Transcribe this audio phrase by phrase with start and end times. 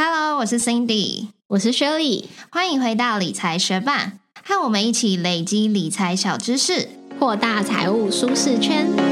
[0.00, 4.12] Hello，我是 Cindy，我是 Shirley，欢迎回到理财学霸，
[4.44, 9.07] 和我们一起累积理财小知识，扩大财务舒适圈。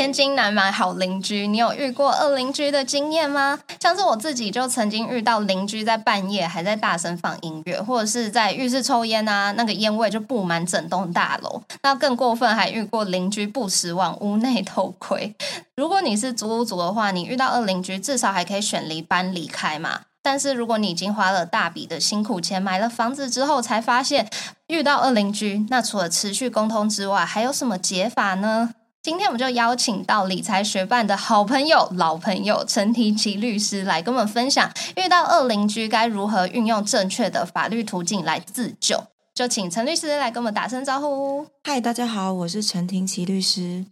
[0.00, 3.58] 千金难买好邻居，你有遇过恶邻居的经验吗？
[3.78, 11.60] 像是我自己就曾经遇到邻居在半夜还在大声放音乐，或者是在浴室抽烟啊，那个烟味就布满整栋大楼。
[11.82, 15.34] 那更过分，还遇过邻居不时往屋内偷窥。
[15.76, 20.00] 如果你是租屋族的话，你遇到恶邻居，至少还可以选离班离开嘛。
[20.22, 24.26] 但是如果你已经花了大笔的辛苦钱买了房子之后，才发现
[24.68, 28.70] 遇到恶邻居，那除了持续沟通之外，还有什么解法呢？
[29.02, 39.02] 今天我们就邀请到理财学办的好朋友、老朋友陈提奇律师来跟我们分享，遇到恶邻居该如何运用正确的法律途径来自救。
[39.34, 41.46] 就请陈律师来跟我们打声招呼。
[41.64, 43.86] 嗨，大家好，我是陈廷奇律师，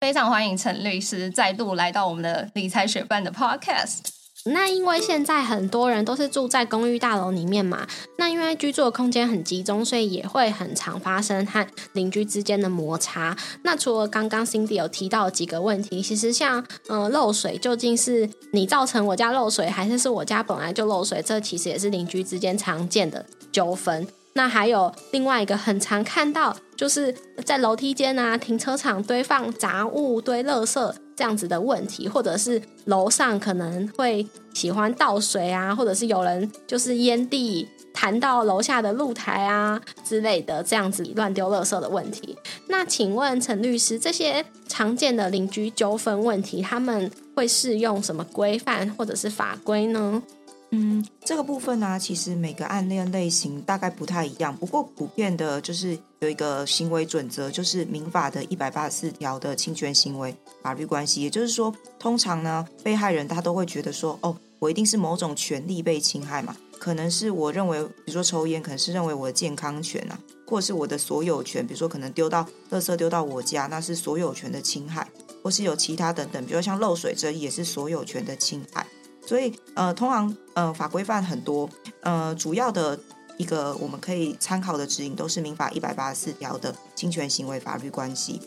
[0.00, 4.15] 非常欢迎陈律师再度来到我们的理财学办的 Podcast。
[4.46, 13.36] 那因为现在很多人都是住在公寓大楼里面嘛，那因为居住的空间很集中，所以也会很常发生和邻居之间的摩擦。
[13.62, 21.20] 那除了刚刚 Cindy 有提到几个问题，其实像呃漏水，究竟是你造成我家漏水，还是是我家本来就漏水？
[21.24, 24.06] 这其实也是邻居之间常见的纠纷。
[24.34, 42.36] 那还有另外一个很常看到，就是在楼梯间啊、停车场堆放杂物、堆垃圾这样子的问题，或者是楼上可能会喜欢倒水啊，或者是有人就是烟蒂弹到楼下的露台啊之类的，这样子乱丢垃圾的问题。
[42.68, 50.22] 那请问陈律师，这些常见的邻居纠纷问题，他们会适用什么规范或者是法规呢？
[50.70, 61.22] 嗯，这个部分呢，其实每个案件类型大概不太一样，不过普遍的就是有一个行为准则，就是民法的一百八十四条的侵权行为法律关系。
[61.22, 75.08] 也就是说，通常呢，被害人他都会觉得说，哦，我一定是某种权利被侵害嘛，可能是我认为，比如说抽烟，可能是认为我的健康权啊，或是我的所有权，比如说可能丢到垃圾丢到我家，那是所有权的侵害，
[75.44, 78.84] 或是有其他等等，比如像漏水这也是所有权的侵害。
[79.26, 81.68] 所以，呃，通常，呃，法规范很多，
[82.00, 82.98] 呃，主要的
[83.36, 88.40] 一个我们可以参考的指引都是民法一百八十四条的侵权行为法律关系。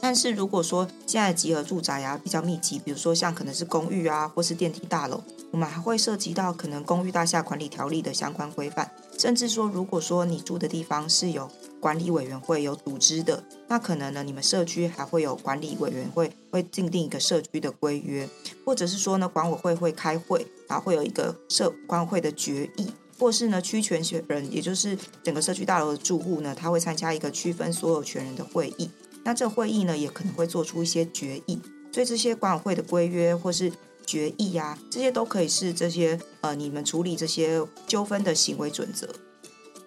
[0.00, 18.28] 但是，如果说现在集合住宅啊比较密集，比如说像可能是公寓啊，或是电梯大楼，我们还会涉及到可能公寓大厦管理条例的相关规范，甚至说，如果说你住的地方是有管理委员会有组织的，那可能呢，你们社区还会有管理委员会会订定一个社区的规约，
[18.64, 22.86] 或者是说呢，管委会会开会，然后会有一个社管委会的决议，
[23.18, 28.88] 或是呢，区权人，也就是整个社区大楼的住户呢，他会参加一个区分所有权人的会议。
[29.24, 31.58] 那这会议呢，也可能会做出一些决议，
[31.92, 33.72] 所以这些管委会的规约或是
[34.08, 39.06] 决议呀，这些都可以是这些呃你们处理这些纠纷的行为准则。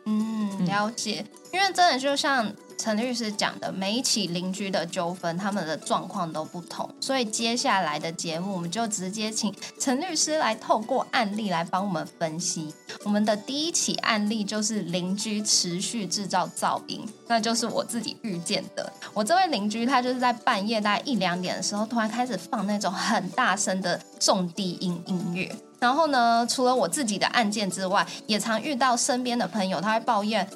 [0.06, 2.54] 嗯，了解，因为真的就像。
[2.82, 12.74] 陈律师讲的每一起邻居的纠纷，他们的状况都不同，所以接下来的节目，我们就直接请陈律师来透过案例来帮我们分析。
[13.04, 18.92] 我们的第一起案例就是邻居持续制造噪音，那就是我自己遇见的。
[19.14, 25.56] 我这位邻居他就是在半夜大概一两点的时候，突然开始放那种很大声的重低音音乐。
[25.80, 30.48] 然后呢，除了我自己的案件之外，也常遇到身边的朋友，他会抱怨。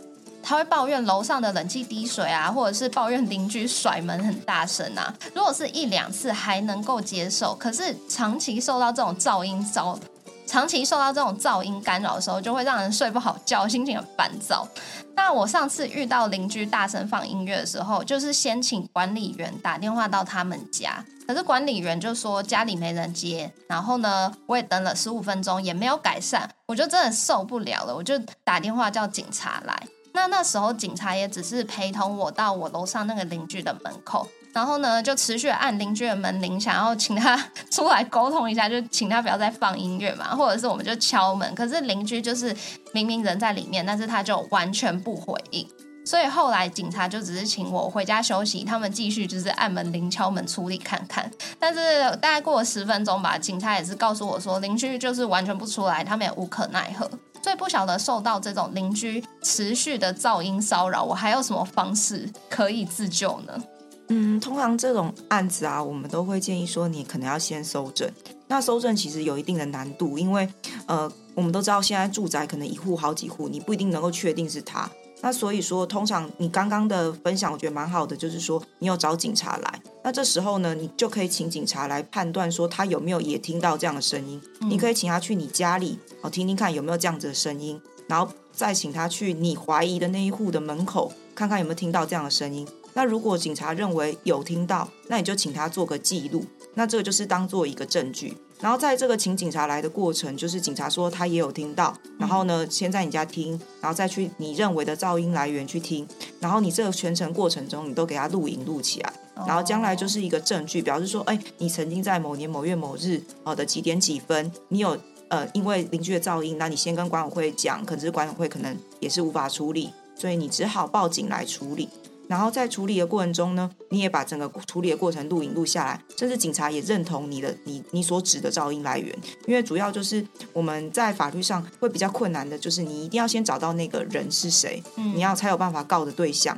[0.48, 5.12] 他会抱怨楼上的冷气滴水啊，或者是抱怨邻居甩门很大声啊。
[5.34, 9.98] 如果是一两次还能够接受，可是长期受到这种噪音噪，
[10.46, 14.68] 长期受到这种噪音干扰的时候，就会让人睡不好觉，心情很烦躁。
[15.16, 29.88] 那我上次遇到邻居大声放音乐的时候，就是先请管理员打电话到他们家，可是管理员就说家里没人接，然后呢，我也等了十五分钟也没有改善，我就真的受不了了，我就打电话叫警察来。
[30.16, 37.38] 那那时候警察也只是陪同我到我楼上那个邻居的门口，然后呢就持续按邻居的门铃，想要请他
[37.70, 42.56] 出来沟通一下，就请他不要再放音乐嘛，或者是我们就敲门，可是邻居就是
[42.94, 45.68] 明明人在里面，但是他就完全不回应，
[46.06, 51.30] 所以后来警察就只是请我回家休息，他们继续就是按门铃敲门处理看看，
[51.60, 57.10] 但是大概过了十分钟吧，警察也是告诉我说邻居就是完全不出来，他们也无可奈何。
[57.46, 63.64] 所以不晓得受到这种邻居持续的噪音骚扰，我还有什么方式可以自救呢？
[64.08, 68.10] 嗯，通常这种案子啊，我们都会建议说，你可能要先搜证。
[68.48, 70.50] 那搜证其实有一定的难度，因为
[70.88, 74.90] 呃，我们都知道现在住宅可能一户好几户，你不一定能够确定是他。
[75.22, 79.80] 那所以说，通常你刚刚的分享，我觉得蛮好的，就是说你有找警察来。
[80.06, 84.40] 那这时候呢，你就可以请警察来判断说他有没有也听到这样的声音。
[84.70, 92.68] 你可以请他去你家里哦，听听看有没有这样子的声音，然后再请他去你怀疑的那一户的门口，看看有没有听到这样的声音。
[92.94, 98.38] 那如果警察认为有听到，那你就请他做个记录，那这个就是当做一个证据。
[98.66, 106.08] 然后在这个请警察来的过程，就是警察说他也有听到，然后呢先在你家听，然后再去你认为的噪音来源去听，
[106.40, 109.14] 然后你这个全程过程中你都给他录影录起来，
[109.46, 114.98] 然后将来就是一个证据，表示说，哎，你曾经在某年某月某日哦的几点几分，你有
[115.28, 121.88] 呃因为邻居的噪音，那你先跟管委会讲，可是管委会可能也是无法处理，所以你只好报警来处理。
[122.28, 136.58] 然后在处理的过程中呢，你也把整个处理的过程录影录下来，甚至警察也认同你的你你所指的噪音来源，因为主要就是我们在法律上会比较困难的，就是你一定要先找到那个人是谁，你要才有办法告的对象，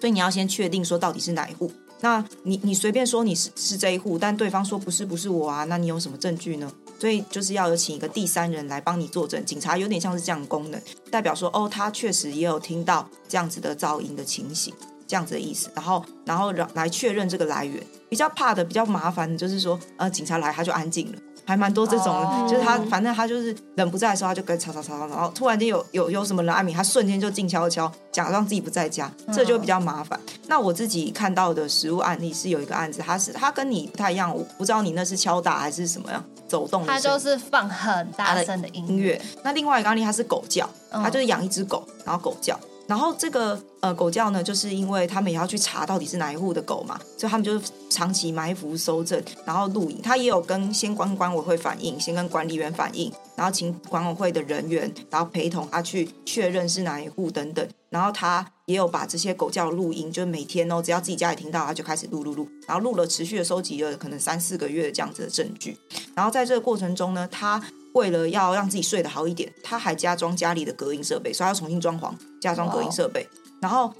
[0.00, 1.70] 所以你要先确定说到底是哪一户。
[2.00, 6.72] 那你你随便说你是是这一户，但对方说不是不是我啊，那你有什么证据呢？
[6.98, 14.74] 所以就是要有请一个第三人来帮你作证，警察有点像是这样的功能，代表说哦，他确实也有听到这样子的噪音的情形。
[15.12, 17.78] 这样子的意思，然后，然后让来确认这个来源。
[18.08, 30.18] 比较怕的、比较麻烦的，就是说，呃，警察来他就安静了，还蛮多这种，就是他反正他就是人不在的时候，他就跟吵吵吵吵，然后突然间有有有什么人，阿米他瞬间就静悄悄，假装自己不在家，这就比较麻烦。
[30.46, 39.20] 那我自己看到的实物案例是有一个案子，他是他跟你不太一样，我不知道你那是敲打还是什么样走动，他就是放很大声的音乐。
[39.42, 42.58] 那另外一个案例他是狗叫，他就是养一只狗，然后狗叫。
[42.92, 50.02] 然后这个呃狗叫呢，就是因为他们也要去查到底是哪一户的狗嘛，所以他们就是长期埋伏搜证，然后录影。
[50.02, 57.66] 他也有跟先关管委会反映，先跟管理员反映，然后请管委会的人员，然后陪同他去确认是哪一户等等。
[57.88, 65.78] 然后他也有把这些狗叫录音，就是每天哦，只要自己家里听到，他就开始录录录，然后录了持续的收集了可能三四个月这样子的证据。
[66.14, 67.62] 然后在这个过程中呢，他。
[67.94, 73.28] 为了要让自己睡得好一点，他还加装家里的隔音设备，所以要重新装潢，加装隔音设备。
[73.60, 73.92] 然后，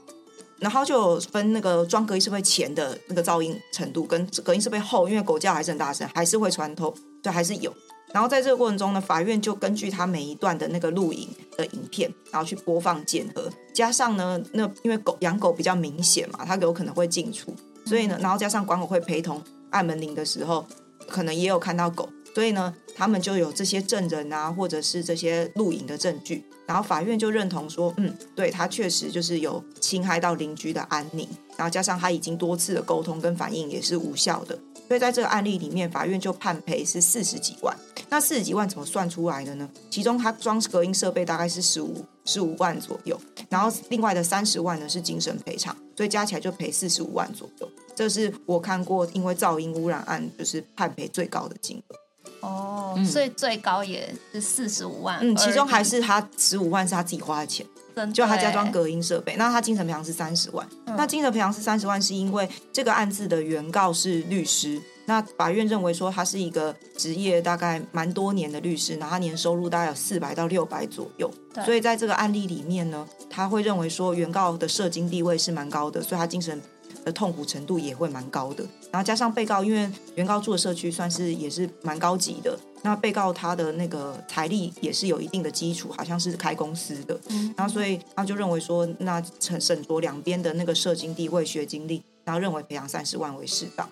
[0.58, 7.72] 然后就分那个装隔音设备前的那个噪音程度，跟隔音设备后，因为狗叫还是很大声，还是会穿透，对，还是有。
[8.12, 17.54] 然后在这个过程中呢，法院就根据他每一段的那个录影的影片，然后去播放检核，加上呢，那因为狗养狗比较明显嘛，它有可能会进出，
[17.86, 20.66] 所以呢，然后加上管委会陪同按门铃的时候，
[21.08, 22.08] 可能也有看到狗。
[22.34, 34.58] 所以呢，他们就有这些证人啊，或者是这些录影的证据，然后法院就认同说，嗯，对他确实就是有侵害到邻居的安宁，然后加上他已经多次的沟通跟反应也是无效的，
[34.88, 37.76] 所以在这个案例里面，法院就判赔是四十几万。
[38.10, 39.66] 那四十几万怎么算出来的呢？
[39.88, 43.18] 其中他装隔音设备大概是十五十五万左右，
[43.48, 47.68] 然后另外的三十万呢是精神赔偿，所以加起来就赔四十五万左右。
[47.94, 51.96] 这是我看过因为噪音污染案就是判赔最高的金额。
[52.42, 55.18] 哦，所以最高也是四十五万。
[55.22, 57.64] 嗯，其中还是他十五万是他自己花的钱，
[58.12, 59.36] 就他加装隔音设备。
[59.36, 60.66] 那他精神赔偿是三十万。
[60.84, 64.80] 那精神赔偿是三十万，是因为这个案子的原告是律师。
[65.04, 71.30] 那法院认为说他是一个职业大概蛮多年的律师，然后他年收入大概有四百到六百左右。
[71.64, 76.60] 所以在这个案例里面呢，他会认为说原告的社经地位是蛮高的，所以他精神。
[77.04, 87.18] 的痛苦程度也会蛮高的，然后加上被告，因为原告住的社区算是也是蛮高级的，那被告他的那个财力也是有一定的基础，好像是开公司的，
[87.56, 93.88] 然后所以他就认为说，那审审酌两边的那个社经地位、学经历，然后认为赔偿三十万为适当。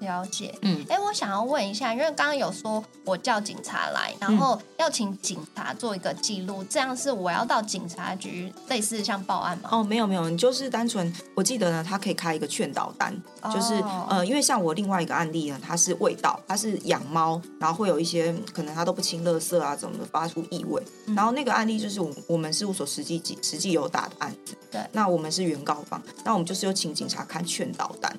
[0.00, 9.68] 了解，嗯，哎，我想要问一下，因为刚刚有说我叫警察来，然后要请警察做一个记录，这样是我要到警察局类似像报案吗？
[9.72, 13.14] 哦，没有没有，你就是单纯，我记得呢，他可以开一个劝导单，
[13.52, 13.74] 就是
[14.08, 20.82] 呃，因为像我另外一个案例呢，它是味道，它是养猫，然后会有一些可能它都不清垃圾啊，怎么发出异味，
[21.14, 28.10] 然后那个案例就是我我们事务所实际实际有打的案子，对，那我们是原告方，那我们就是有请警察看劝导单。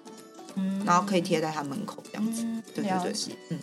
[0.86, 2.43] 然后可以贴在他门口这样子，
[2.74, 3.13] 对对对，
[3.50, 3.60] 嗯。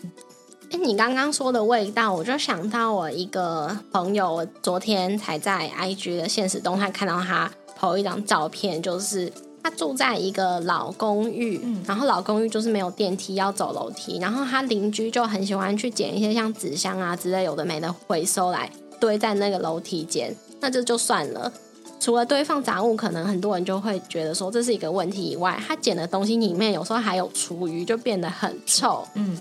[0.71, 21.51] 哎，你刚刚说的味道，我就想到我一个朋友，我昨天才在 IG 的现实动态看到他 PO 一张照片，就是他住在一个老公寓，然后老公寓就是没有电梯，要走楼梯，然后他邻居就很喜欢去捡一些像纸箱啊之类有的没的回收来堆在那个楼梯间，那这就算了。
[22.01, 29.07] 除了堆放杂物，可能很多人就会觉得说这是一个问题以外，他捡的东西里面有时候还有厨余，就变得很臭。
[29.15, 29.37] 嗯，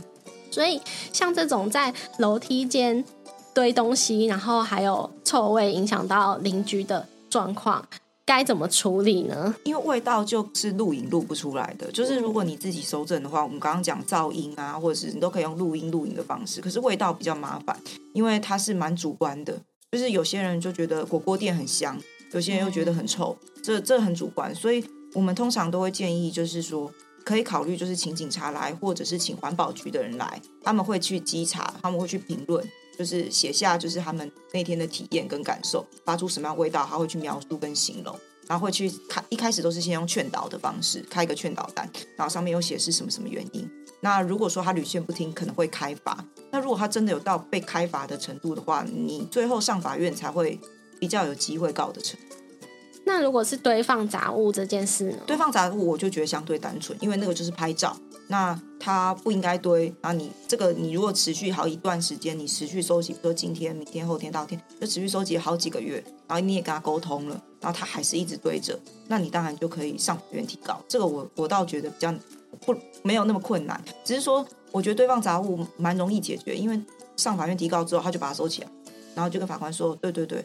[0.50, 0.82] 所以
[1.14, 3.04] 像这种在楼梯间
[3.54, 7.88] 堆东西，然后还有臭味影响到邻居的状况，
[8.26, 9.54] 该怎么处理呢？
[9.64, 17.80] 因为味道就是录影录不出来的，就是如果你自己收证的话，我们刚刚讲噪音啊，或者是你都可以用录音录影的方式，可是味道比较麻烦，
[18.14, 19.56] 因为它是蛮主观的，
[19.92, 21.98] 就是有些人就觉得火锅店很香，
[22.34, 26.92] 有些人又觉得很臭，这这很主观，所以我们通常都会建议，就是说
[27.24, 32.68] 可以考虑，就是请警察来，或者是请环保局的人来，他们会去稽查，他们会去评论。
[32.98, 39.24] 就是写下就是他们那天的体验跟感受，发出什么样味道，他会去描述跟形容，然后会去看。
[39.30, 43.70] 一开始都是先用劝导的方式开一个劝导单，然后上面有写是什么什么原因。
[44.02, 46.26] 那如果说他屡劝不听，可能会开罚。
[46.50, 50.60] 那如果他真的有到被开罚的程度的话，你最后上法院才会
[51.00, 52.20] 比较有机会告得成。
[53.06, 55.20] 那如果是堆放杂物这件事呢？
[55.26, 57.96] 堆放杂物我就觉得相对单纯，因为那个就是拍照。
[58.30, 68.78] 那它不应该堆，然后你这个你如果持续好一段时间，你持续收集，比如说今天、明天、后天、当天，就持续收集好几个月，然后你也跟他沟通了，然后他还是一直堆着，
[69.08, 70.84] 那你当然就可以上法院提告。
[70.90, 72.14] 这个我我倒觉得比较
[72.66, 76.78] 不没有那么困难，只是说我觉得堆放杂物蛮容易解决，因为
[77.16, 78.68] 上法院提告之后，他就把它收起来，
[79.16, 80.44] 然后就跟法官说，对对对，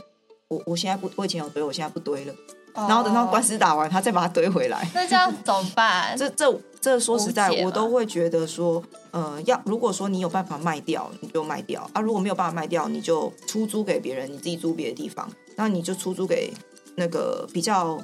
[0.53, 2.35] 我我现在不我以前有堆，我现在不堆了。
[2.75, 4.87] 然后等到官司打完，他再把它堆回来。
[4.95, 6.17] 那这样怎么办？
[6.17, 16.51] 这这这说实在，我都会觉得说，呃，要如果说你有办法卖掉，你就卖掉啊；如果没有办法卖掉，你就出租给别人，你自己租别的地方，那你就出租给
[16.97, 18.03] 那个比较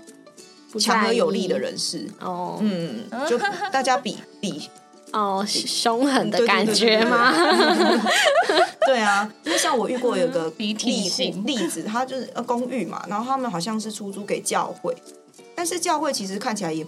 [0.79, 2.07] 强而有力的人士。
[2.21, 3.39] 哦，嗯， 就
[3.73, 4.69] 大家比比。
[5.13, 7.33] 哦，凶狠的感觉吗？
[8.87, 14.95] 对啊，因为像我遇过有个例例子，他就是呃公寓嘛，然后他们好像是出租给教会，
[15.55, 16.87] 但是教会其实看起来也，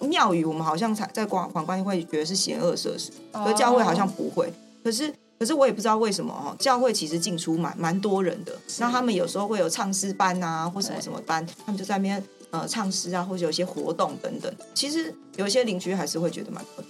[0.00, 4.52] 庙宇我们好像才在广广观会觉得是邪恶设施，可教会好像不会。
[4.82, 14.52] 可是可是我也不知道为什么哦，教会其实进出蛮蛮多人的，那他们有时候会有唱诗班啊，或什么什么班，他们就在那边呃唱诗啊，或者有些活动等等。
[14.72, 16.86] 其实有一些邻居还是会觉得蛮困。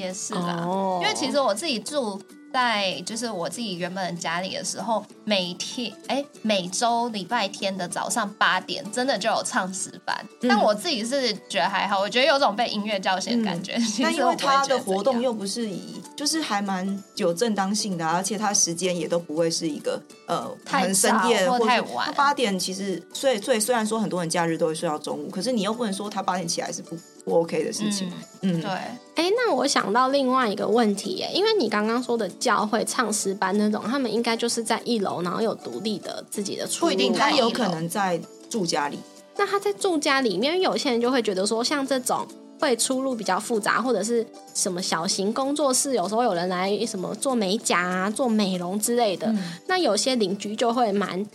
[0.00, 0.66] 也是啦，
[1.00, 2.20] 因为其实我自己住。
[2.52, 10.26] 在就是我自己原本的家里的时候，每天哎每周礼拜天的早上八点，真的就有唱诗班。
[10.48, 13.78] 但我自己是觉得还好，我觉得有种被音乐叫醒的感觉。
[14.00, 22.12] 那因为他的活动又不是以，就是还蛮有正当性的，而且他时间也都不会是一个呃太深夜或太晚。
[22.14, 26.98] 八点其实所以所以虽然说很多人假日都会睡到中午，可是你又不能说他八点起来是不
[27.30, 28.12] 不 OK 的事情。
[28.42, 28.70] 嗯，对。
[28.70, 32.28] 哎，那我想到另外一个问题，哎，因为你刚刚说的。
[32.40, 36.90] 教会唱诗班那种，他们应该就是在一楼，然后有独立的自己的出入。
[36.90, 38.18] 不一定，他有可能在
[38.48, 38.98] 住家里。
[39.36, 42.26] 那他在住家里面，有些人就会觉得说，像这种
[42.58, 49.30] 会出入比较复杂，或者是什么小型工作室，有时候有人来什么做美甲啊、做美容之类的。
[49.66, 51.26] 那有些邻居就会蛮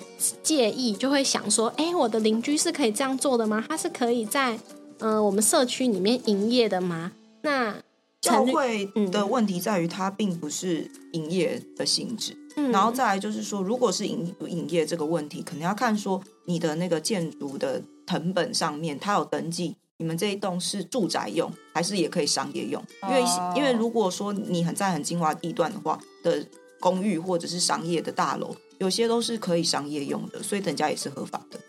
[0.42, 3.64] 介意，就会想说，哎，我的邻居是可以这样做的吗？
[3.70, 4.58] 他是可以在
[5.00, 7.12] 嗯我们社区里面营业的吗？
[7.42, 7.76] 那
[8.22, 12.36] 教会的问题在于，它并不是营业的性质。
[12.56, 22.82] 嗯然后再来就是说，如果是营营业这个问题，可能要看说你的那个建筑的成本上面，它有登记，你们这一栋是住宅用，还是也可以商业用？
[23.04, 23.24] 因为
[23.58, 26.44] 因为如果说你很在很精华地段的话的
[26.80, 31.60] 公寓或者是商业的大楼，有些都是可以商业用的，所以等价也是合法的。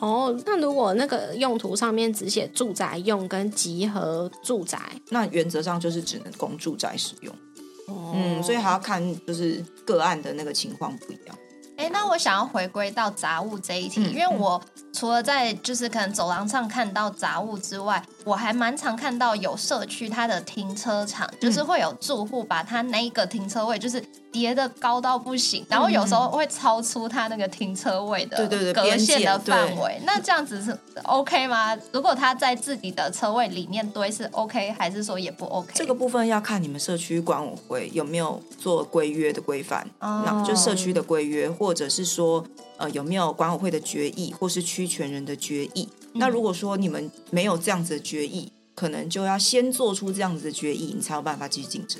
[0.00, 7.34] 哦，那如果那个用途上面只写住宅用跟集合住宅，那原则上就是只能供住宅使用。
[7.88, 11.38] 嗯，所以还要看就是个案的那个情况不一样。
[11.76, 14.60] 哎，那我想要回归到杂物这一题，因为我
[14.92, 24.04] 除了在就是可能走廊上看到杂物之外，我还蛮常看到有社区它的停车场，就是会有住户把他那一个停车位就是。
[24.32, 29.98] 叠的高到不行，然后有时候会超出它那个停车位的隔线的范围。
[30.04, 31.74] 那这样子是 OK 吗？
[31.90, 35.72] 如果他在自己的车位里面堆是 OK，还是说也不 OK？
[35.74, 42.44] 这个部分要看你们社区管委会有没有做规约的规范，那就社区的规约，或者是说
[42.76, 45.88] 呃有没有管委会的决议，或是区权人的决议。
[46.18, 51.98] 那如果说你们没有这样子的决议，可能就要先做出这样子的决议，你才有办法继续禁止。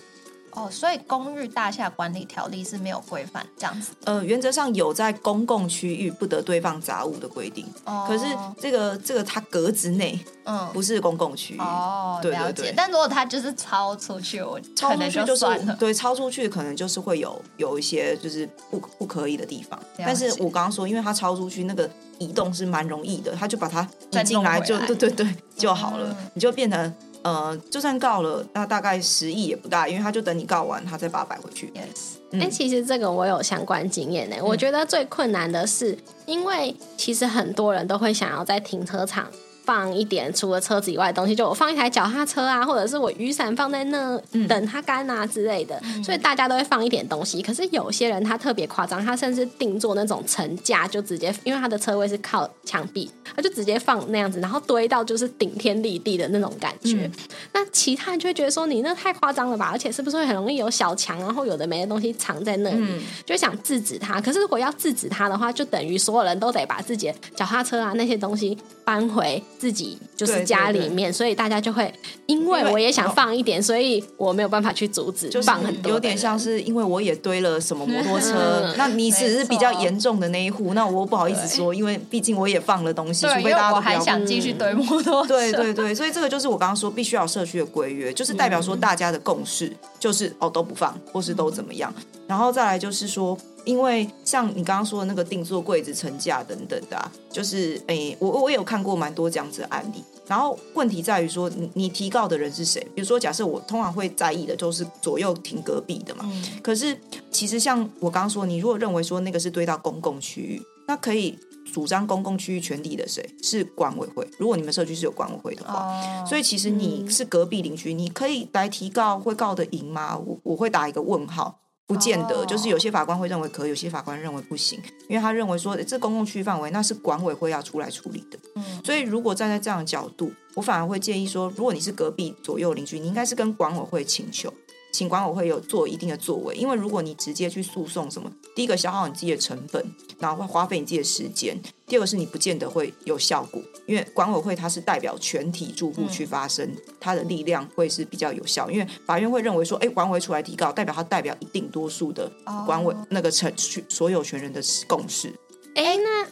[0.56, 3.92] 哦，所以公寓大厦管理条例是没有规范这样子。
[4.04, 8.24] 呃，原则上有在公共区域不得堆放杂物的规定，哦可是
[8.58, 11.58] 这个这个它格子内，嗯，不是公共区域。
[11.58, 12.72] 哦，了解。
[12.74, 15.44] 但如果它就是超出去，我超出去就是
[15.78, 19.78] 对超出去可能就是会有有一些就是不不可以的地方。
[19.98, 26.94] 但是我刚刚说，因为它超出去那个移动是蛮容易的，他就把它移进来就对对对就好了，你就变成。
[27.26, 31.72] 呃，就算告了，那大概十亿也不大，因为他就等你告完，他再把它摆回去。
[31.74, 34.36] Yes，嗯哎、其实这个我有相关经验呢。
[34.40, 39.26] 我觉得最困难的是，因为其实很多人都会想要在停车场
[39.66, 47.42] 放一点除了车子以外的东西，就我放一台脚踏车啊，或者是我雨伞放在那嗯等它干啊之类的，所以大家都会放一点东西。
[47.42, 57.04] 可是有些人他特别夸张，他甚至定做那种层架，就直接因为他的车位是靠墙壁，他就直接放那样子，然后堆到就是顶天立地的那种感觉。
[57.04, 57.12] 嗯
[57.52, 64.20] 那其他人就会觉得说你那太夸张了吧，而且是不是会很容易有小强，然后有的没的东西藏在那里，嗯就想制止他。
[64.20, 71.92] 可是如果要制止他的话，就等于所有人都得把自己的脚踏车啊那些东西搬回自己就是对对对家里面，所以大家就会
[72.26, 85.28] 因为我也想放一点，所以我没有办法去阻止就是放很多，有点像是因为我也堆了什么摩托车嗯，那你只是比较严重的那一户，那我不好意思说，因为毕竟我也放了东西，除非大家都不要想继续堆摩托车。
[85.28, 91.92] 对对对，所以这个就是我刚刚说必须要有社区的规约，就是代表说大家的共识就是哦都不放，或是都怎么样。
[92.26, 93.36] 然后再来就是说，
[93.66, 100.02] 因为像你刚刚说的那个定做柜子、成架等等的、啊，就是诶，我我也有看过蛮多这样子的案例。
[100.26, 102.80] 然后问题在于说，你你提告的人是谁？
[102.94, 106.24] 比如说，假设我通常会在意的就是左右停隔壁的嘛。
[106.24, 106.96] 嗯可是
[107.30, 111.38] 其实像我刚刚说，你如果认为说那个是堆到公共区域，那可以
[111.72, 114.26] 主张公共区域权利的谁是管委会？
[114.38, 120.16] 如果你们社区是有管委会的话，哦，所以其实你是隔壁邻居，你可以来提告，会告得赢吗？
[120.16, 121.60] 我我会打一个问号。
[121.86, 128.38] 不见得，哦就是有些法官会认为可以，有些法官认为不行，因为他认为说诶这公共区域范围那是管委会要出来处理的。
[128.56, 134.52] 嗯所以如果站在这样的角度，我反而会建议说，如果你是隔壁左右邻居，你应该是跟管委会请求，
[134.96, 139.84] 请管委会有做一定的作为，因为如果你直接去诉讼什么，第一个消耗你自己的成本，
[140.18, 141.54] 然后会花费你自己的时间；
[141.86, 152.32] 第二个是你不见得会有效果，因为管委会它是代表全体住户去发声，它的力量会是比较有效，因为法院会认为说，哎，管委会出来提告，代表它代表一定多数的
[152.64, 155.30] 管委、哦那个程序所有权人的共识。
[155.74, 156.26] 哎，那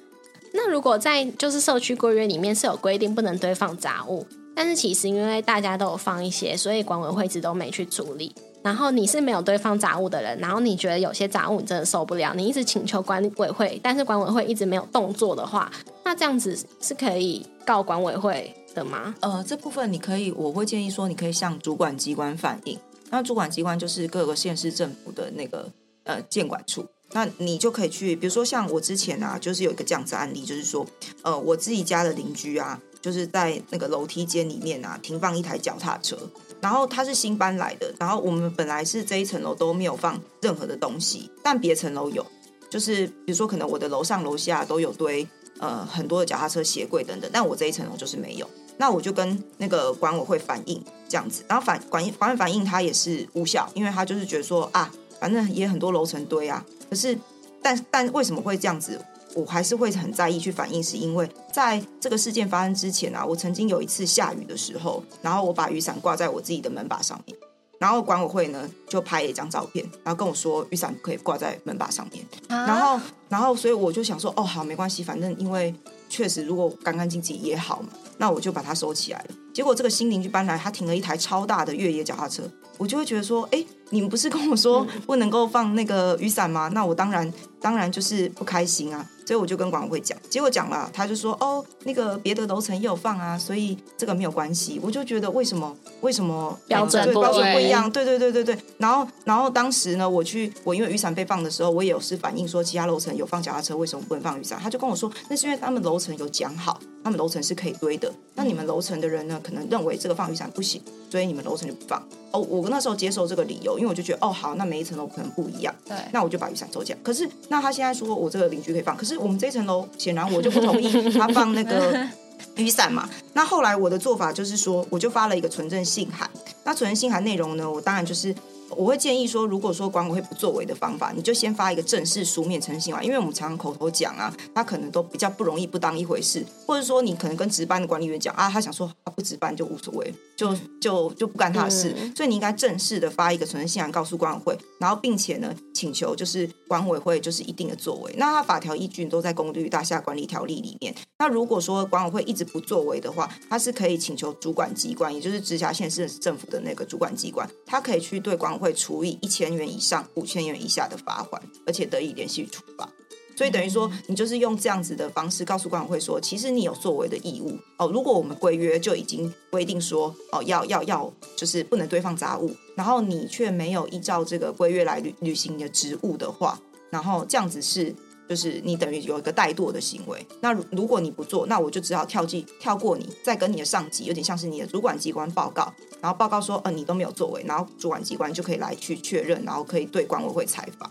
[0.55, 8.35] 那如果在就是社区规约里面是有规定不能堆放杂物，但是其实因为大家都有放一些，所以管委会一直都没去处理。
[8.65, 15.71] 然后你是没有堆放杂物的人，然后你觉得有些杂物你真的受不了，你一直请求管委会，但是管委会一直没有动作的话，
[16.03, 19.15] 那这样子是可以告管委会的吗？
[19.21, 22.79] 呃，这部分你可以，我会建议说，你可以向主管机关反映。
[23.11, 25.71] 那主管机关就是各个县市政府的那个
[26.05, 30.87] 呃监管处，那你就可以去，比如说像我之前啊，就是有一个这样子案例，就是说，
[31.21, 36.17] 呃，我自己家的邻居啊，就是在那个楼梯间里面啊，停放一台脚踏车，
[36.65, 42.25] 然后他是新搬来的，然后我们本来是这一层楼都没有放任何的东西，但别层楼有，
[42.71, 48.49] 就是比如说可能我的楼上楼下都有堆呃很多的脚踏车鞋柜等等，但我这一层楼就是没有。
[48.79, 57.19] 那我就跟那个管委会反映这样子，然后反管管委反映他也是无效，因为他就是觉得说啊，反正也很多楼层堆啊，可是
[57.61, 58.99] 但但为什么会这样子？
[59.35, 67.37] 我还是会很在意去反映，是因为在这个事件发生之前啊，我曾经有一次下雨的时候，然后我把雨伞挂在我自己的门把上面，
[67.79, 75.75] 然后管委会呢就拍了一张照片，然后跟我说雨伞不可以挂在门把上面，啊然后然后所以我就想说，哦好没关系，反正因为
[76.09, 79.35] 确实如果干干净净也好嘛，那我就把它收起来了。
[79.55, 82.43] 结果这个新邻居搬来，他停了一台超大的越野脚踏车，
[82.77, 86.69] 我就会觉得说，哎，你们不是跟我说不能够放那个雨伞吗？
[86.75, 94.81] 那我当然当然就是不开心啊，所以我就跟管委会讲，结果讲了，他就说，哦，那个别的楼层也有放啊，所以这个没有关系。
[94.83, 97.89] 我就觉得为什么为什么标准不对标准不一一样？
[97.89, 98.59] 对对对对对。
[98.79, 104.59] 然后然后当时呢，我去我因为雨伞被放的时候，我也有是反映说其他楼层有放脚踏车，为什么不能放雨伞？
[104.61, 108.13] 他就跟我说，那是因为他们楼层有讲好，他们楼层是可以堆的。
[108.35, 112.03] 那你们楼层的人呢，可能认为这个放雨伞不行，所以你们楼层就不放。
[112.33, 115.73] 哦，我那时候接受这个理由，因为我就觉得哦好，那每一层楼可能不一样。
[115.87, 116.99] 对，那我就把雨伞收起来。
[117.03, 122.09] 可是，那他现在说我这个邻居可以放，可是我们这层楼显然我就不同意他放那个
[122.57, 123.09] 雨伞嘛。
[123.35, 126.29] 那后来我的做法就是说，我就发了一个存证信函。
[126.65, 128.35] 那存证信函内容呢，我当然就是。
[128.71, 148.15] 我会建议说，如果说管委会不作为的方法，你就先发一个正式书面诚信函，因为我们常常口头讲啊，他可能都比较不容易不当一回事，或者说你可能跟值班的管理员讲啊，他想说他不值班就无所谓，就就就不干他的事，所以你应该正式的发一个存信函告诉管委会，然后并且呢请求就是管委会就是一定的作为。
[148.17, 150.95] 那他法条依据都在《公寓大厦管理条例》里面。
[151.19, 162.89] 那如果说管委会一直不作为的话，他是可以请求主管机关，也就是直辖县市政府的那个主管机关，他可以去对管会处以一千元以上五千元以下的罚款，而且得以连续处罚。
[163.37, 167.89] 所以等于说，你就是用这样子的方式告诉管委会说，其实你有作为的义务哦。
[167.89, 177.93] 如果我们规约就已经规定说哦，要要要，就是不能堆放杂物，然后你却没有依照这个规约来履履行你的职务的话，然后这样子是
[178.29, 180.27] 就是你等于有一个怠惰的行为。
[180.41, 190.91] 那如果你不做，那我就只好跳进跳过你，再跟你的上级有点像是你的主管机关报告，然后报告说，呃，你都没有作为，然后主管机关就可以来去确认，然后可以对管委会采访。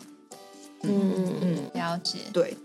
[0.82, 2.20] 嗯嗯嗯，了解。
[2.34, 2.56] 对，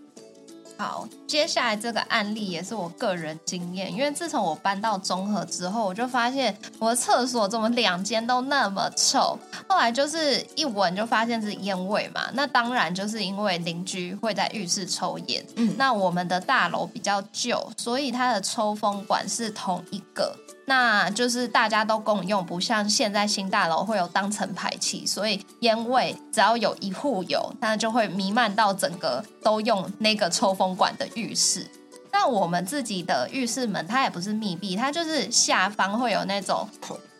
[0.78, 9.36] 好，接下来这个案例也是我个人经验，因为自从我搬到中和之后，我就发现我的厕所怎么两间都那么臭。
[9.68, 15.44] 后来就是一闻就发现是烟味嘛，那当然就是因为邻居会在浴室抽烟。
[15.56, 20.32] 嗯，那我们的大楼比较旧，所以它的抽风管是同一个。
[20.68, 31.66] 那就是大家都共用，不像现在新大楼会有当层排气，所以烟味只要有一户有，那就会弥漫到整个都用那个抽风管的浴室。
[32.12, 36.68] 那我们自己的浴室门它也不是密闭，它就是下方会有那种。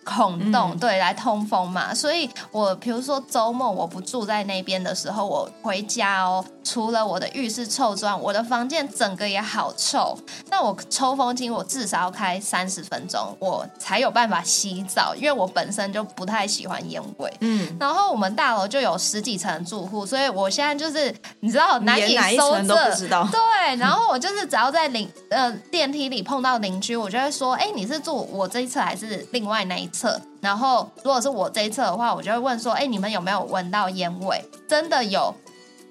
[0.09, 10.19] 孔洞对来通风嘛，所以我比如说周末我不住在那边的时候，我回家哦，除了我的浴室臭之外，我的房间整个也好臭。
[10.49, 17.31] 那我抽风机我至少要开三十分钟，我才有办法洗澡，因为我本身就不太喜欢烟味。
[17.41, 22.69] 嗯，然后我们大楼就有十几层住户，所以我现在就是你知道难以搜证，
[23.31, 29.98] 对，然后我就是只要在邻呃电梯里碰到邻居，我就会说，哎，你是住我这一侧还是另外那一侧？
[29.99, 35.35] 侧，然后如果是我这一侧的话，我就会问说：“哎，你们有没有闻到烟味？”真的有，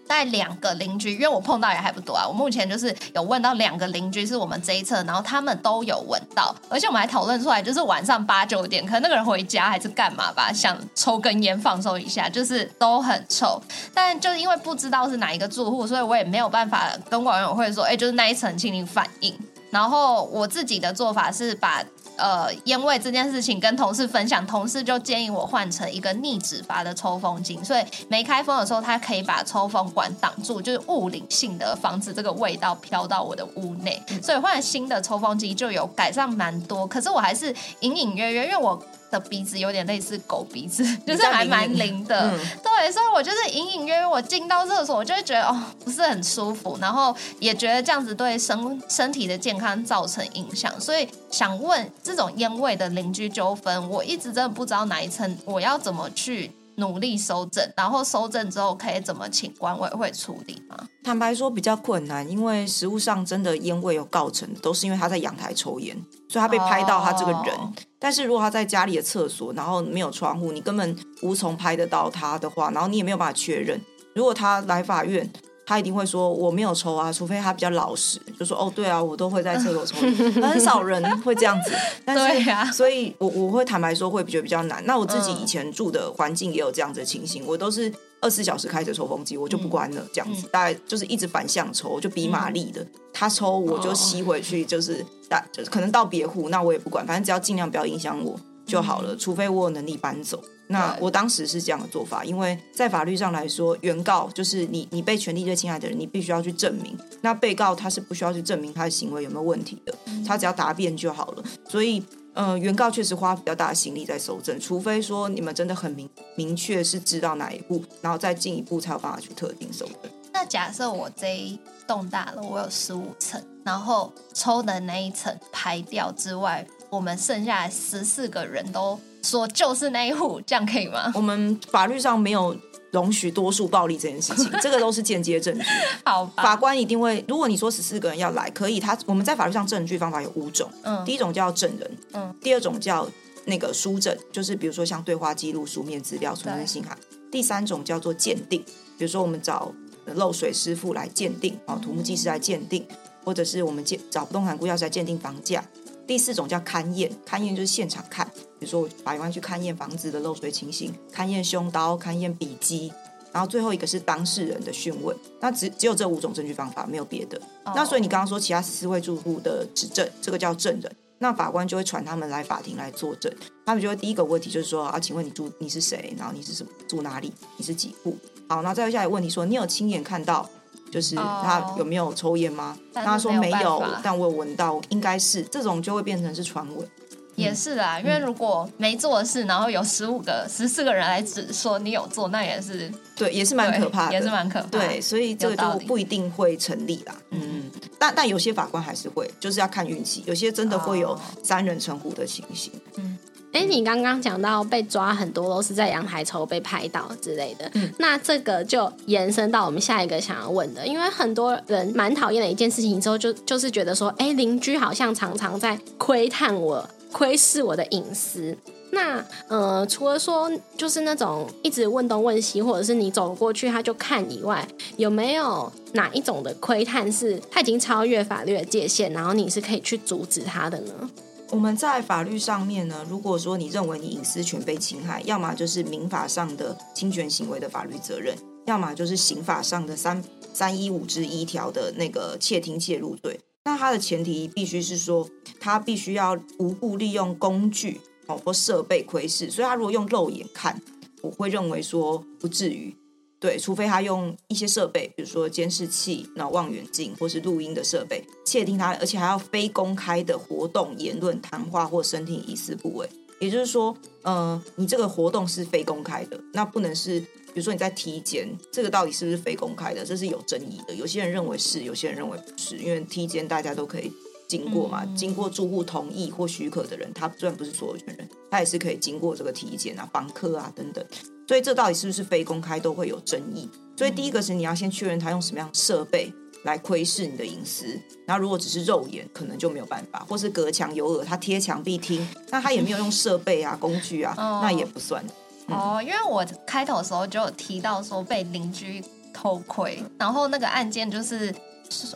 [0.07, 2.25] 带两个邻居，因为我碰到也还不多啊。
[2.25, 13.61] 我目前就是有问到两个邻居是我们这一侧，然后他们都有闻到，而且我们还讨论出来，就是晚上八九点，可能那个人回家还是干嘛吧，想抽根烟放松一下，就是都很臭。
[13.93, 19.37] 但就是因为不知道是哪一个住户，所以我也没有办法跟管委会说：“哎，就是那一层，请你反映。”
[19.69, 21.83] 然后我自己的做法是把。
[22.19, 34.01] 呃，烟味这件事情跟同事分享，同事就建议我换成一个逆止阀的抽风机，所以没开封的时候，它可以把抽风管挡住，就是物理性的防止这个味道飘到我的屋内。
[34.19, 38.81] 所以换了新的抽风机就有改善蛮多，可是我还是隐隐约约，因为我。
[39.09, 42.31] 的鼻子有点类似狗鼻子， 就是还蛮灵的。
[42.63, 50.79] 对，所以我就是隐隐约约，我进到厕所，我就会觉得哦，不是很舒服，然后也觉得这样子对身身体的健康造成影响。
[50.79, 56.51] 所以想问，这种烟味的邻居纠纷，我一直真的不知道哪一层，我要怎么去。
[56.77, 60.75] 努力收证，然后收证之后可以怎么请管委会处理吗？
[61.03, 65.95] 坦白说比较困难，因为实物上真的烟味有告成，都是因为他在阳台抽烟，
[66.27, 67.73] 所以他被拍到他这个人。
[67.99, 73.79] 但是如果他在家里的厕所，然后没有窗户，你根本无从拍得到他的话，然后你也没有办法确认。
[74.13, 75.29] 如果他来法院。
[75.67, 79.97] 他一定会说我没有抽啊，除非他比较老实，就说哦对啊，我都会在厕所抽，
[80.41, 81.71] 很少人会这样子。
[82.05, 84.81] 对呀，所以我我会坦白说会觉得比较难。
[84.85, 100.41] 那我自己以前住的环境也有这样子的情形，我都是二十四小时开着抽风机，我就不关了，这样子大概就是一直反向抽，就比马力的，他抽我就吸回去，就是大就是可能到别户，那我也不管，反正只要尽量不要影响我就好了，除非我有能力搬走。
[100.69, 106.97] 那我当时是这样的做法，因为在法律上来说，原告就是你，你被权利最侵害的人，你必须要去证明。
[107.21, 109.93] 那被告他是不需要去证明他的行为有没有问题的，
[110.25, 111.43] 他只要答辩就好了。
[111.69, 112.03] 所以，
[112.33, 120.11] 呃，原告确实花比较大的心力在搜证，除非说你们真的很明明确是知道哪一步，然后再进一步才有办法去特定搜证。
[120.33, 128.99] 那假设我这一栋大楼我有十五层，然后抽的那一层排掉之外，我们剩下十四个人都。
[129.27, 131.11] 说就是那一户，这样可以吗？
[131.13, 132.55] 我们法律上没有
[132.91, 135.65] 容许多数暴力这件事情， 这个都是间接证据。
[136.05, 137.23] 好，法官一定会。
[137.27, 138.79] 如果你说十四个人要来，可以。
[138.79, 140.69] 他我们在法律上证据方法有五种。
[140.83, 141.97] 嗯，第一种叫证人。
[142.13, 143.07] 嗯，第二种叫
[143.45, 146.97] 那个书证，就是比如说像对话记录、书面资料、存证信函。
[147.29, 148.63] 第三种叫做鉴定，
[148.97, 149.73] 比如说我们找
[150.15, 152.87] 漏水师傅来鉴定，哦，土木技师来鉴定，
[153.25, 155.61] 或者是我们鉴找不动产估价师来鉴定房价。
[156.07, 162.91] 第四种叫勘验，勘验就是现场看，比如说我法官去勘验房子的漏水情形，勘验凶刀，勘验笔迹，
[163.31, 165.15] 然后最后一个是当事人的讯问。
[165.39, 167.39] 那只只有这五种证据方法，没有别的。
[167.75, 173.31] 那所以你刚刚说其他四位住户的指证，这个叫证人，那法官就会传他们来法庭来作证。
[173.65, 176.13] 他们就会第一个问题就是说啊，请问你住你是谁？
[176.17, 177.31] 然后你是什么住哪里？
[177.57, 178.17] 你是几户？
[178.49, 180.49] 好，那再接下来问题说，你有亲眼看到？
[180.89, 182.77] 就是他有没有抽烟吗？
[182.93, 186.89] 他说没有，但我有闻到，应该是这种就会变成是传闻。
[187.37, 194.67] 也是啦，因为如果没做的事，然后有十五个、十四个人来指说你有做，那也是对，也是蛮可怕的，也是蛮可怕。
[194.69, 197.15] 对，所以这个就不一定会成立啦。
[197.29, 197.69] 嗯，
[197.99, 202.73] 但但有些法官还是会，就是要看运气，有些真的会有三人成虎的情形。
[202.95, 203.17] 嗯。
[203.53, 218.57] 哎，你刚刚讲到被抓很多都是在阳台抽被拍到之类的，嗯那这个就延伸到我们下一个想要问的，因为很多人蛮讨厌的一件事情之后，就就是觉得说，哎，邻居好像常常在窥探我、窥视我的隐私。
[218.91, 224.65] 那呃，除了说就是那种一直问东问西，或者是你走过去他就看以外，
[224.95, 231.09] 有没有哪一种的窥探是他已经超越法律的界限，然后你是可以去阻止他的呢？
[231.49, 243.37] 我们在法律上面呢，如果说你认为你隐私权被侵害，要么就是民法上的侵权行为的法律责任，要么就是刑法上的三三一五之一条的那个窃听窃入罪。
[243.67, 250.81] 那它的前提必须是说，他必须要无故利用工具哦或设备窥视，所以他如果用肉眼看，
[251.21, 252.95] 我会认为说不至于。
[253.41, 263.09] 对，除非他用一些设备，比如说监视器、那望远镜或是录音的设备窃听他，而且还要非公开的活动、言论、谈话或身体疑似部位。
[263.41, 267.21] 也就是说，呃，你这个活动是非公开的，那不能是，
[267.57, 270.05] 比如说你在体检，这个到底是不是非公开的？
[270.05, 270.93] 这是有争议的。
[270.93, 274.13] 有些人认为是，有些人认为不是，因为体检大家都可以
[274.47, 281.03] 经过嘛，经过住户同意或许可的人，他虽然不是所有权人，他也是可以经过这个体检啊、房客啊等等。
[281.47, 283.67] 所以这到底是不是非公开都会有争议。
[283.97, 287.99] 所以第一个是你要先确认他用什么样设备来窥视你的隐私。
[288.27, 295.25] 然后如果只是肉眼，可能就没有办法；或是隔墙有耳，他贴墙壁听，那他也没有用设备啊、工具啊，那也不算。
[295.67, 299.03] 哦，因为我开头的时候就有提到说被邻居
[299.33, 301.53] 偷窥，然后那个案件就是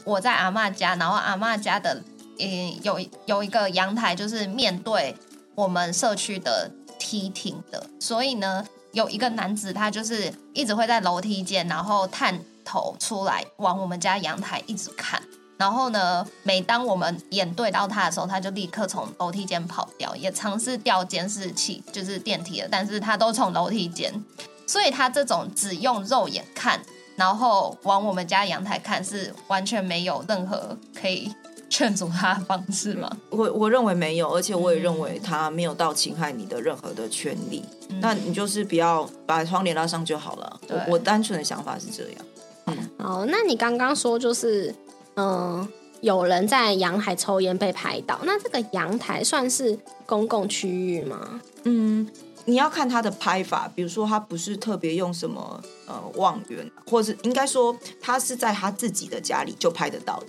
[0.04, 2.02] 我在阿妈家，然后阿妈家的
[2.40, 5.16] 嗯有有一个阳台就是面对
[5.56, 8.66] 我们社区的梯厅的，所以呢。
[8.94, 15.24] 有一个男子，他就是一直会在楼梯间，然后探头出来往我们家阳台一直看。
[15.62, 24.12] 然后呢，每当我们眼对到他的时候，他就立刻从楼梯间跑掉，也尝试调监视器，就是电梯的，但是他都从楼梯间。
[24.66, 26.82] 所以他这种只用肉眼看，
[27.16, 31.32] 然后往我们家阳台看，是完全没有任何可以。
[31.70, 33.10] 劝阻他的方式吗？
[33.30, 37.64] 我我认为没有，而且我也认为他没有到侵害你的任何的权利。
[38.02, 40.60] 那你就是不要把窗帘拉上就好了。
[40.68, 42.26] 我我单纯的想法是这样。
[42.66, 44.76] 嗯，哦，那你刚刚说就是
[45.16, 45.68] 嗯，
[46.02, 51.42] 有人在阳台抽烟被拍到，那这个阳台算是公共区域吗？
[51.64, 52.08] 嗯，
[52.46, 60.28] 你要看他的拍法，比如说他不是特别用什么呃望远，或者是应该说他是在他自己的家里就拍得到的。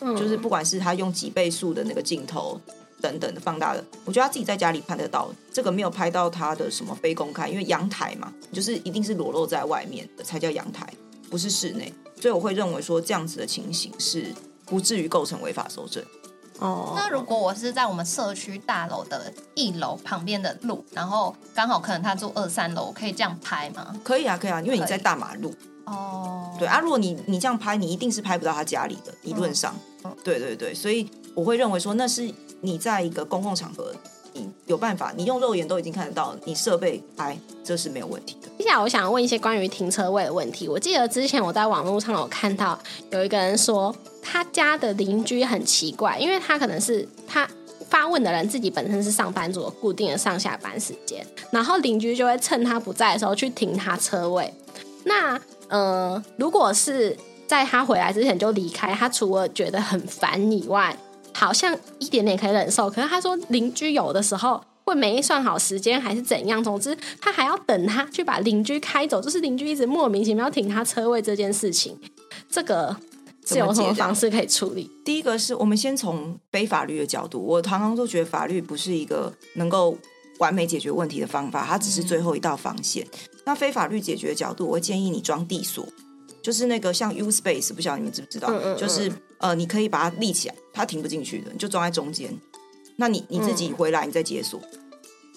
[0.00, 2.60] 嗯就是不管是他用几倍速的那个镜头
[3.00, 10.86] 等等的放大的，我觉得他自己在家里拍得到，这个没有拍到他的什么非公开，因为阳台嘛，就是一定是裸露在外面的才叫阳台，
[11.30, 14.34] 不是室内，所以我会认为说这样子的情形是
[14.64, 16.02] 不至于构成违法搜证。
[16.58, 23.94] 哦，那如果我是在我们社区大楼的一楼旁边的路，然后刚好可能他住二三楼，可以这样拍吗？
[24.02, 25.54] 可以啊，可以啊，因为你在大马路。
[25.84, 29.72] 哦，对啊，如果你你这样拍，你一定是拍不到他家里的，理论上，
[30.24, 32.28] 对对对，所以我会认为说，那是
[32.60, 33.94] 你在一个公共场合，
[34.38, 38.48] 你有办法，你用肉眼都已经看得到，你设备拍，这是没有问题的。
[38.58, 40.68] 接下来我想问一些关于停车位的问题。
[40.68, 42.78] 我记得之前我在网络上有看到
[43.10, 47.48] 有一个人说，他家的邻居很奇怪，因为他可能是他
[47.88, 54.52] 发问的人自己本身是上班族，固定的上下班时间，然后邻居就会趁他不在的时候去停他车位，
[55.04, 55.40] 那。
[55.68, 60.96] 呃，如果是在他回来之前就离开，他除了觉得很烦以外，
[61.36, 62.88] 好像一点点可以忍受。
[62.88, 66.64] 可是他说邻居有的时候会没算好时间，还是怎样？
[66.64, 71.98] 总之他还要等他去把邻居开走，就是邻居一直莫名其妙停他车位这件事情，
[72.48, 72.96] 这个
[73.44, 74.90] 是有什么方式可以处理？
[75.04, 79.96] 第一个是我们先从非法律的角度，我常常都觉得法律不是一个能够
[80.38, 83.06] 完美解决问题的方法，它只是最后一道防线。
[83.44, 85.86] 那非法律解决的角度，我会建议你装地锁，
[86.46, 88.48] 就是那个像 U Space，不晓得你们知不知道？
[88.76, 92.32] 就是呃，你可以把它立起来，它停不进去的，你就装在中间。
[92.94, 94.60] 那你你自己回来，你再解锁，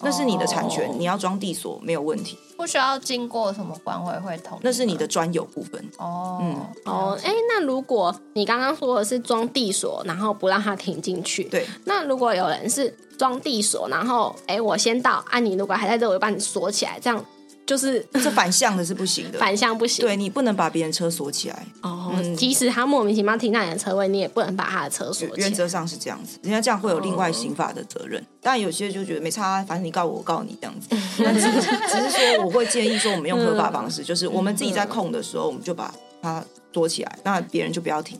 [0.02, 5.84] 那是你的产权，你要装地锁没有问题，不需要经过什么管委会同意，那是你的专有部分。
[5.98, 17.24] 哦，嗯，哦，哎，那如果你刚刚说的是装地锁，然后不让它停进去，对，那如果有人是装地锁，然后哎，我先到，啊，你如果还在这，我就把你锁起来，这样。
[17.70, 20.04] 就是 这反向的是不行的，反向不行。
[20.04, 21.66] 对你不能把别人车锁起来。
[21.82, 25.32] 哦，即使他莫名其妙停在你的车位，你也不能把他的车锁起来。
[25.36, 28.20] 原则上是这样子，人家这样会有另外刑法的责任。
[28.42, 30.88] 当然有些就觉得没差，反正你告我，我告你这样子。
[31.22, 38.18] 但只是只是说，我会建议说，我们用合法方式， 就是我们自己在控的时候，我们就把它锁起来，那别人就不要停。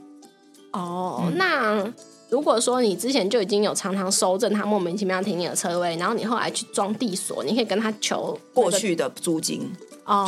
[0.71, 1.93] 哦，那。
[2.31, 9.69] 如果说你之前就已经有常常收证他莫名其妙停你的车位，然后你后来去装地锁，你可以跟他求过去的租金，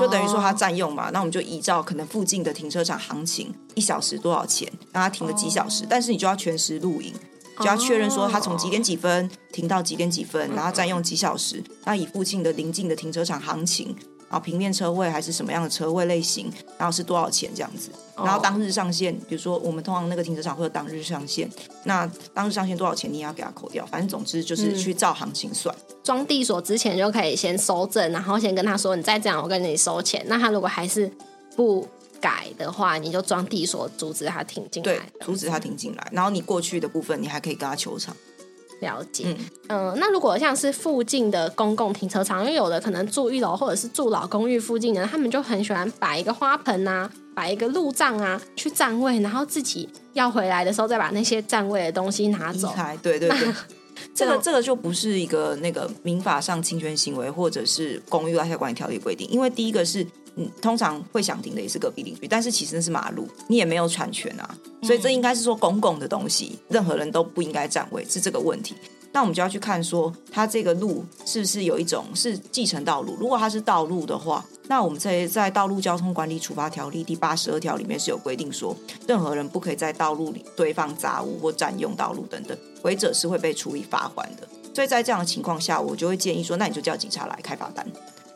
[0.00, 1.10] 就等于说他占用嘛。
[1.10, 7.14] 那我们就依照可能附近的停车场行情，一小时多少钱，让他停个几小时，但是你就要全时录影，
[7.60, 13.94] 就要确认说他从几点几分停到几点几分，然后占用几小时，那以附近的邻近的停车场行情。
[14.32, 21.46] 然后平面车位还是什么样的车位类型，然后是多少钱这样子，然后当日上线，比如说我们通常那个停车场会有当日上线，
[21.84, 25.76] 那当日上线多少钱你也要给他扣掉，反正总之就是去照行情算。
[26.02, 30.24] 装地锁之前就可以先收证，然后先跟他说你再这样我跟你收钱。
[30.26, 31.12] 那他如果还是
[31.54, 31.86] 不
[32.18, 36.08] 改的话，你就装地锁阻止他停进来，对，阻止他停进来。
[36.10, 38.16] 然后你过去的部分你还可以跟他求偿。
[38.82, 39.34] 了解，
[39.68, 52.70] 嗯，那如果像是附近的公共停车场，因为有的可能住一楼或者是住老公寓附近的，他们就很喜欢摆一个花盆啊，摆一个路障啊，去占位，然后自己要回来的时候再把那些占位的东西拿走。
[53.00, 53.54] 对对对，
[54.14, 60.06] 这个这个就不是一个那个民法上侵权行为，或者是公寓大厦管理条例规定，因为第一个是。
[60.36, 68.74] 嗯，通常会想停的也是隔壁邻居，但是其实那是马路，你也没有产权啊，所以这应该是说公共的东西，任何人都不应该占位，是这个问题。
[69.14, 73.14] 那我们就要去看说，它这个路是不是有一种是继承道路？
[73.20, 78.74] 如果它是道路的话，那我们在在道路交通管理处罚条例第八十二条里面是有规定说，
[79.06, 84.48] 任何人不可以在道路里堆放杂物或占用道路等等，违者是会被处以罚款的。
[84.72, 87.86] 所以在这样的情况下，我就会建议说，那你就叫警察来开罚单。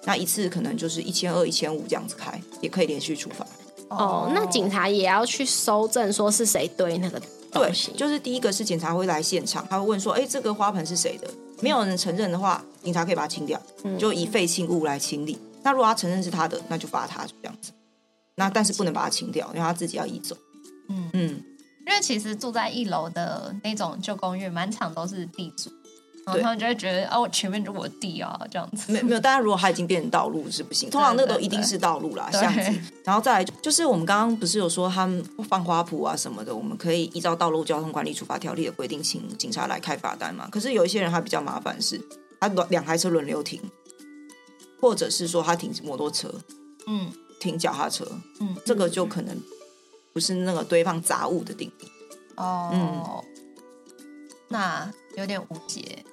[0.07, 3.47] 那一次可能就是一千二、一千五这样子开，也可以连续处罚。
[3.91, 7.21] 哦，那警察也要去搜证，说是谁堆那个
[7.53, 7.93] 东西？
[7.93, 11.29] 就是第一个是警察会来现场，他会问说：“哎，这个花盆是谁的？”
[11.61, 13.61] 没有人承认的话，警察可以把它清掉，
[13.99, 15.39] 就以废弃物来清理。
[15.63, 17.73] 那如果他承认是他的，那就罚他这样子。
[18.37, 20.37] 那但是不能把它清掉，因为他自己要移走。
[20.89, 21.43] 嗯嗯，
[21.87, 25.71] 因为其实住在一楼的那种旧公寓，满场都是地主。
[26.27, 28.91] 他们就会觉得啊，我，前面是我弟啊，这样子。
[28.91, 30.91] 没没有，当然如果他已经变成道路是不行。
[30.91, 32.73] 通常那个都一定是道路啦，巷子。
[33.05, 40.49] 然后再来就是我们刚刚不是有说他们放花圃啊什么的，我们可以依照道路交通管理处罚条例的规定，请警察来开罚单嘛。
[40.51, 42.01] 可是有一些人他比较麻烦，是
[42.41, 43.61] 他两台车轮流停，
[44.81, 46.29] 或者是说他停摩托车，
[46.89, 48.05] 嗯，停脚踏车，
[48.41, 49.41] 嗯，这个就可能
[50.13, 51.89] 不是那个堆放杂物的定义。
[52.35, 53.23] 哦，嗯，
[54.49, 56.05] 那有点无解。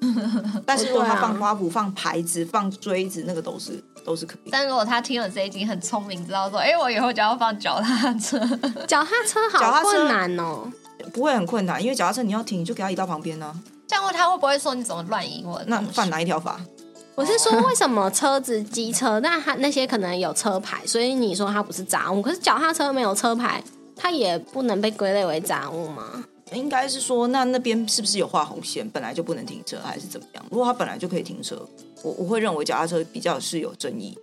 [0.64, 4.50] 但是如果他放花圃、放牌子、放锥子，那个都是都是可以。
[4.50, 8.38] 但如果他听了这一集很聪明，知道说，哎，我以后就要放脚踏车。
[8.86, 10.70] 脚踏车好困难哦，
[11.12, 13.52] 不会很困难，因为脚踏车你要停，你就给他移到旁边呢。
[13.86, 15.42] 这样他会不会说你怎么乱移？
[15.44, 16.60] 我那犯哪一条法？
[17.14, 22.22] 我是说，为什么车子、机车，那他那些可能有车牌，所以你说它不是杂物？
[22.22, 23.60] 可是脚踏车没有车牌，
[23.96, 26.04] 它也不能被归类为杂物吗？
[26.52, 30.44] 应该是说，那那边是不是有画红线，本来就不能停车，还是怎么样？
[30.50, 31.66] 如果他本来就可以停车，
[32.02, 34.16] 我我会认为脚踏车比较是有争议。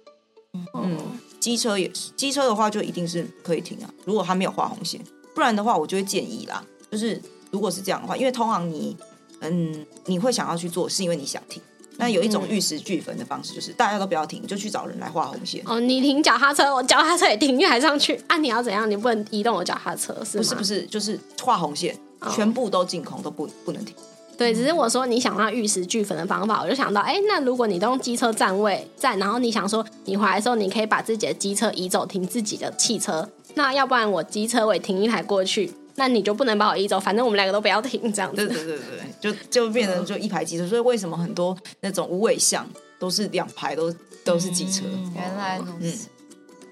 [0.74, 0.98] 嗯，
[1.40, 3.90] 机车也是，机车的话就一定是可以停啊。
[4.06, 5.02] 如果他没有画红线，
[5.34, 8.96] 不然的话，我就会建议啦，就是如果是这样的话，因为通常你
[9.42, 11.62] 嗯你会想要去做，是因为你想停。
[11.98, 15.62] 那有一种玉石俱焚的方式，就是大家都不要停，就去找人来画红线。
[15.66, 18.38] 哦，你停脚踏车，我脚踏车也停，你还上去啊？
[18.38, 18.90] 你要怎样？
[18.90, 21.98] 你不能移动我脚踏车，是不是不是，就是画红线。
[22.32, 23.96] 全部都进空，都不不能停。
[24.38, 33.30] 对，只是我说你想到玉石俱焚的方法，我就想到，哎，那如果你都用机车占位站，然后你想说你回来的时候，你可以把自己的机车移走，停自己的汽车。
[33.54, 38.46] 那要不然我机车位停一台过去，那你就不能把我移走，反正我们两个都不要停，这样子。
[38.46, 40.68] 对对对对，就就变成就一排机车。
[40.68, 42.68] 所以为什么很多那种无尾巷
[43.00, 43.94] 都是两排都
[44.26, 44.84] 都是机车？
[45.16, 46.10] 原来如此。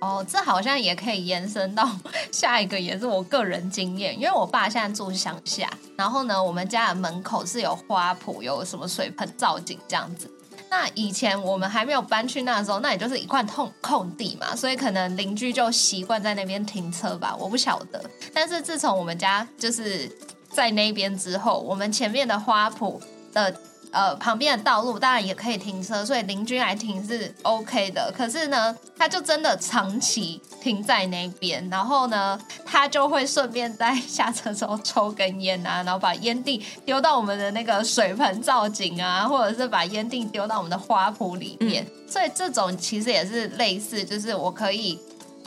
[0.03, 1.89] 哦，这好像也可以延伸到
[2.29, 4.13] 下一个，也是我个人经验。
[4.19, 10.29] 因为我爸现在住乡下，然后呢，我们家的门口是有花圃，有什么水盆造景这样子。
[10.69, 18.03] 那以前我们还没有搬去那时候，那也就是一块空空地嘛，所以可能邻居就习惯在那边停车吧，我不晓得。
[18.33, 20.11] 但是自从我们家就是
[20.49, 22.99] 在那边之后，我们前面的花圃
[23.31, 23.55] 的
[23.93, 28.11] 呃旁边的道路当然也可以停车，所以邻居来停是 OK 的。
[28.13, 41.87] 可是呢，他就真的长期停在那边，然后呢，他就会顺便在下车之后抽根烟啊， 然后把烟蒂丢到我们的那个水盆造景啊，或者是把烟蒂丢到我们的花圃里面。
[42.09, 44.99] 所以这种其实也是类似，就是我可以。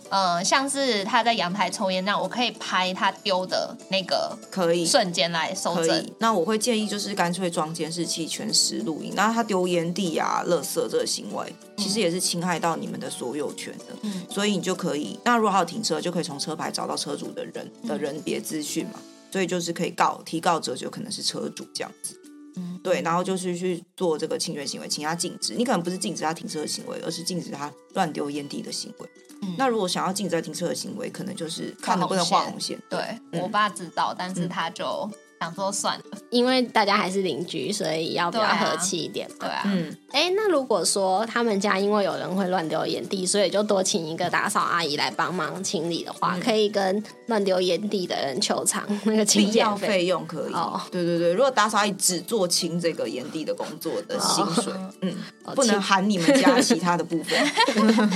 [0.09, 6.11] 呃，像是他在阳台抽烟那样，我可以拍他丢的那个可以瞬间来收证。
[6.19, 9.13] 那我会建议就是干脆装监视器全时录音。
[9.15, 13.85] 那他丢烟蒂啊、垃圾这个行为，其实也是侵害到你们的所有权的。
[14.03, 19.01] 嗯，所以你就可以，那如果他有停车，就可以从车牌找到车主的人的人别资讯嘛。
[19.33, 22.17] 所以就是可以告提告者就可能是车主这样子。
[22.57, 25.55] 嗯，对，然后就是去做这个侵权行为，请他禁止。
[25.55, 29.09] 你可能不是禁止他停车的行为，而是禁止他乱丢烟蒂的行为。
[29.59, 32.81] 那如果想要禁止停车的行为，可能就是看能不能画红线。
[32.89, 35.11] 对我爸知道，但是他就。
[35.39, 39.29] 想说算了，因为大家还是邻居，所以要比较和气一点。
[39.39, 50.53] 对啊，嗯，哎，那如果说他们家因为有人会乱丢烟蒂，所以就多请一个打扫阿姨来帮忙清理的话，可以跟乱丢烟蒂的人求偿那个清洁费用，可以。
[50.55, 54.73] 哦，对对对，如果打扫阿姨只做清这个烟蒂的工作的薪水，
[55.03, 55.15] 嗯，
[55.55, 57.39] 不能含你们家其他的部分。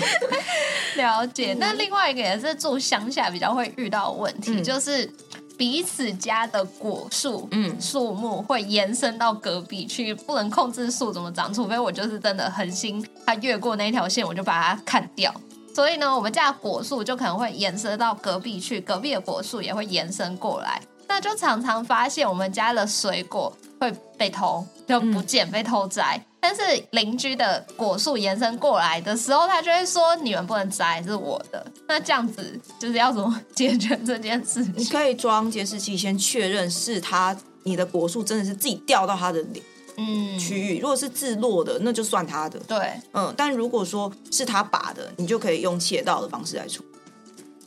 [0.96, 1.54] 了解。
[1.60, 5.08] 那另外一个也是住乡下比较会遇到问题，就是。
[5.60, 15.30] 彼此家的果树，嗯，树木会延伸到隔壁去，不能控制树怎么长，除非我就是真的狠心，它越过那条线，我就把它砍掉。
[15.74, 20.80] 所以呢，我们家的果树就可能会延伸到隔壁去，隔壁的果树也会延伸过来，
[21.10, 26.24] 那就常常发现我们家的水果会被偷，就不见，被偷摘。
[26.38, 34.64] 但是邻居的果树延伸过来的时候，他就会说：“你们不能摘，是我的。”那这样子就是要怎么解决这件事？
[34.76, 39.44] 你可以装监视器，先确认是他你的果树真的是自己掉到他的
[39.96, 40.78] 嗯区域。
[40.78, 42.56] 如果是自落的，那就算他的。
[42.60, 43.34] 对，嗯。
[43.36, 46.84] 但如果说是他拔的，你就可以用窃盗的方式来处。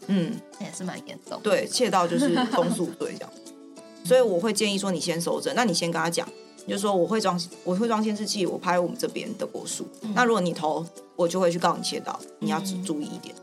[0.08, 1.40] 嗯，也是蛮严重。
[1.44, 3.30] 对，窃盗就是公诉罪这样。
[4.06, 6.28] 所以我会建议说，你先收着，那你先跟他讲。
[6.66, 9.86] 就说我会装，我会装监视器，我拍我们这边的果树。
[10.16, 10.86] 那如果你投，
[11.18, 13.36] 我就会去告你窃盗，你要注意一点。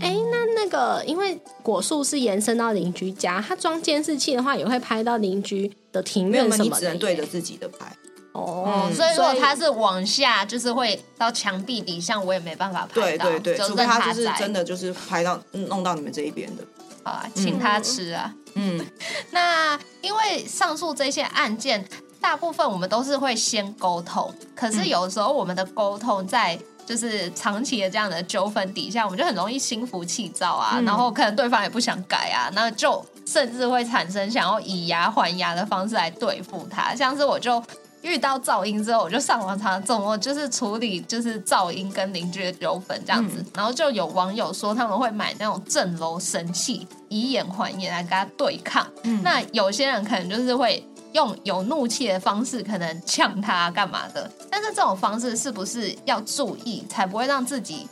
[0.00, 6.64] 哎，那那个，因为果树是延伸到邻居家，他装监视器的话，也会拍到邻居的庭院什么的。
[6.64, 7.96] 你只能对着自己的拍。
[8.40, 13.28] 哦，所以如果他是往下，就是会到墙壁底下，我也没办法拍到。
[13.28, 16.64] 对对对，除非他就是真的就是拍到弄到你们这一边的。
[17.02, 18.34] 好啊，请他吃啊。
[18.54, 18.84] 嗯，
[19.30, 21.86] 那因为上述这些案件。
[22.20, 36.92] 大部分我们都是会先沟通，可是有时候我们的沟通在就是长期的这样的纠纷底下，我们就很容易心浮气躁啊，然后可能对方也不想改啊，那就甚至会产生想要以牙还牙的方式来对付他。
[36.92, 37.62] 像是我就
[38.02, 48.86] 遇到噪音之后，我就上网查怎么就是处理就是噪音跟邻居的纠纷这样子，然后就有网友说他们会买那种震楼神器，以眼还眼来跟他对抗。
[49.22, 50.82] 那有些人可能就是会。
[51.14, 54.30] 用有怒气的方式，可能呛他干嘛的？
[54.50, 57.88] 但是这种方式是不是要注意，才不会让自己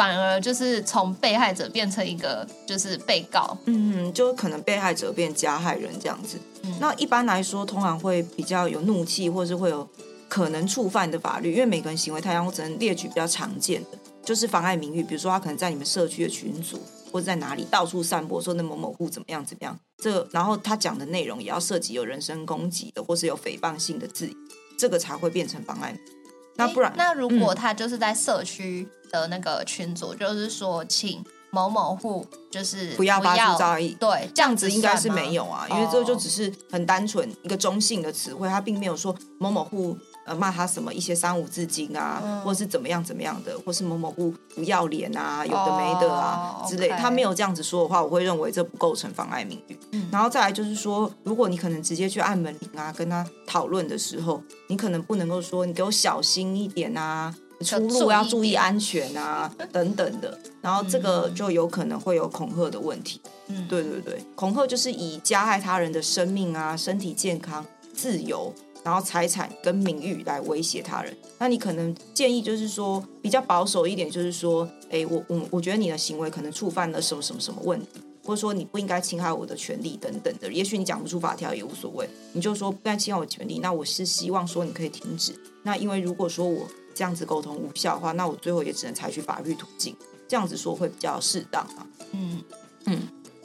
[0.00, 3.54] 反而就是从被害者变成一个就是被告？
[3.66, 6.38] 嗯，就可能被害者变加害人这样子。
[6.78, 9.86] 那一般来说，通常会比较有怒气，或是会有
[10.26, 16.80] 可能触犯的法律，因为每个人行为太阳，我只能列举比较常见的，就是妨碍名誉，比如说他可能在你们社区的群组。
[17.12, 24.30] 或者在哪里到处散播说那某某户怎么样怎么样，这然后他讲的内容也要涉及有人身攻击的，或是有诽谤性的字，
[24.78, 25.92] 这个才会变成妨碍。
[26.66, 39.96] 那不然，那如果他就是在社区的那个群组，就是说请某某户就是不要发出噪音，对，这样子应该是没有啊，因为这就只是很单纯一个中性的词汇，他并没有说某某户。
[40.26, 46.88] 呃，骂他什么一些三五字经啊，或是怎么样怎么样的，或是某某不不要脸啊，有的没的啊之类。
[46.90, 49.78] 他没有这样子说的话，我会认为这不构成妨碍名誉。
[50.12, 60.38] 然后再来就是说，如果你可能直接去按门铃啊，跟他讨论的时候，你可能不能够说你给我小心一点啊，出路要注意安全啊等等的。
[60.60, 63.20] 然后这个就有可能会有恐吓的问题。
[63.48, 67.64] 嗯，对对对，恐吓就是以加害他人的生命啊、身体健康、
[67.94, 68.54] 自由。
[68.82, 80.50] 然后财产跟名誉来威胁他人，那你可能建议就是说比较保守一点，就是说，哎，我我我觉得你的行为可能触犯了什么什么什么问题，或者说你不应该侵害我的权利等等的。
[80.50, 83.58] 也许你讲不出法条也无所谓，你就说不该侵害我权利。
[83.58, 85.34] 那我是希望说你可以停止。
[85.62, 89.94] 那因为如果说我这样子沟通无效的话，那我最后也只能采取法律途径。
[90.26, 91.86] 这样子说会比较适当啊。
[92.12, 92.42] 嗯
[92.86, 93.02] 嗯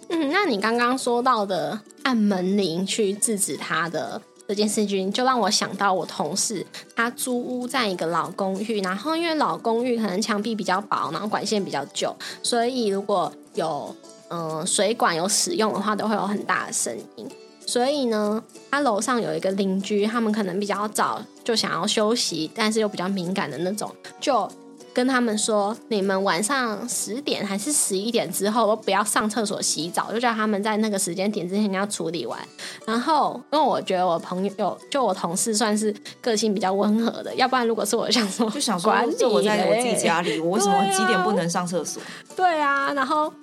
[0.08, 4.22] 嗯，那你刚刚说到的按门铃去制止他的。
[4.48, 6.66] 这件事情，就让我想到我同事
[6.96, 13.96] 他租屋在一个老公寓，然后因为老公寓可能墙壁比较薄，然后管线比较旧，所以如果有
[14.28, 17.28] 嗯、水管有使用的话，都会有很大的声音。
[17.68, 23.90] 所以呢，他楼上有一个邻居，他们可能比较早就想要休息，但是又比较敏感的那种，
[24.20, 24.50] 就
[24.96, 32.40] 跟他们说，你们晚上十点还是十一点之后都不要上厕所洗澡，就叫他们在那个时间点之前要处理完。
[32.88, 42.02] 然后，因为我觉得我朋友就我同事算是个性比较温和的，要不然如果是我想说， 就想说管，这我在我自己家里，我为什么几点不能上厕所？
[42.34, 43.34] 对啊，然后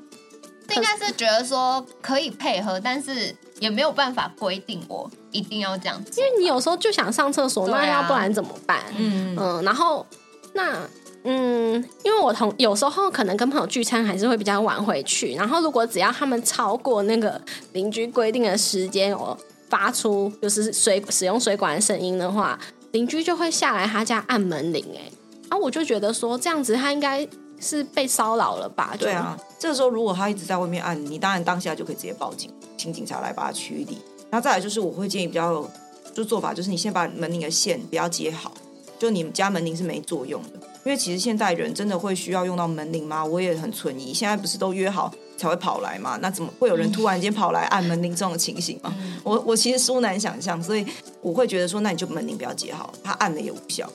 [0.75, 6.19] 应该是觉得说可以配合，但是也没有办法规定我一定要这样子。
[6.19, 8.81] 因为你有时候就想上厕所，那要不然怎么办？
[8.97, 10.07] 嗯，嗯，然后
[10.55, 10.89] 那
[11.25, 15.35] 嗯，因为我同有时候可能跟朋友聚餐，还是会比较晚回去。
[15.35, 17.41] 然后如果只要他们超过那个
[17.73, 19.37] 邻居规定的时间，我
[19.69, 22.59] 发出就是水使用水管的声音的话，
[22.91, 25.11] 邻居就会下来他家按门铃、哎，
[25.49, 27.27] 然后我就觉得说这样子他应该
[27.61, 28.95] 是被骚扰了吧？
[28.99, 33.97] 对啊，这个时候如果他一直在外面按，你当然当下就可以直接报警，请警察来把他驱离。
[34.29, 35.65] 然后再来就是我会建议比较
[36.13, 38.53] 就做法，就是你先把门铃的线不要接好，
[38.99, 40.59] 就你们家门铃是没作用的。
[40.85, 43.25] 因为其实现代人真的会需要用到门铃吗？
[43.25, 44.13] 我也很存疑。
[44.13, 46.19] 现在不是都约好才会跑来吗？
[46.21, 48.95] 那怎么会有人突然间跑来按门铃这种情形吗？
[49.23, 50.85] 我我其实殊难想象，所以
[51.21, 53.91] 我会觉得说，那你就门铃不要接好，他按了也无效。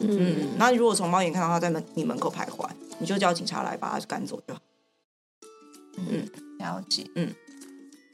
[0.00, 4.60] 嗯嗯，那如果从猫眼看到他在门你门口徘徊，你就叫警察来把他赶走就好。
[5.96, 7.32] 嗯了解，嗯。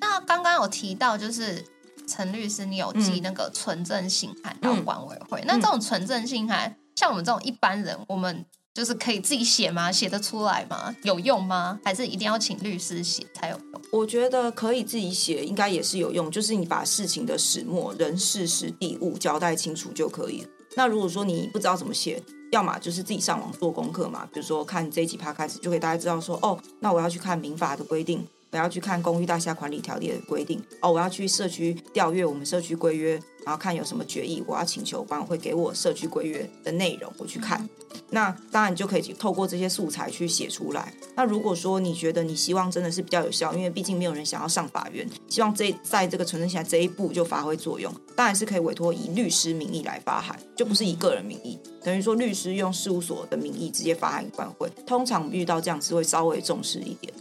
[0.00, 1.64] 那刚刚有提到，就是
[2.06, 5.42] 陈律师，你有寄那个纯正信函到嗯管委会。
[5.46, 8.44] 那这种纯正信函，像我们这种一般人，我们
[8.74, 9.92] 就是可以自己写吗？
[9.92, 10.92] 写得出来吗？
[11.04, 11.78] 有用吗？
[11.84, 13.80] 还是一定要请律师写才有用？
[13.92, 20.48] 我觉得可以自己写，应该也是有用，就是你把事情的始末、人事、时地物交代清楚就可以了。
[20.74, 22.20] 那如果说你不知道怎么写，
[22.50, 33.12] 要么就是自己上网做功课嘛，比如说看这一集趴开始，就可以大家知道说，哦，那我要去看民法的规定，我要去看公寓大厦管理条例的规定，哦，我要去社区调阅我们社区规约，
[33.44, 37.68] 然后看有什么决议，我要请求管委会给我社区规约的内容，我去看。
[38.10, 40.92] 那当然你就可以透过这些素材去写出来。
[41.14, 54.70] 那如果说你觉得你希望真的是比较有效，因为毕竟没有人想要上法院，希望这在这个存证起来这一步就发挥作用，当然是可以委托以律师名义来发函，就不是以个人名义，等于说律师用事务所的名义直接发函给管会。
[54.86, 57.12] 通常遇到这样子会稍微重视一点。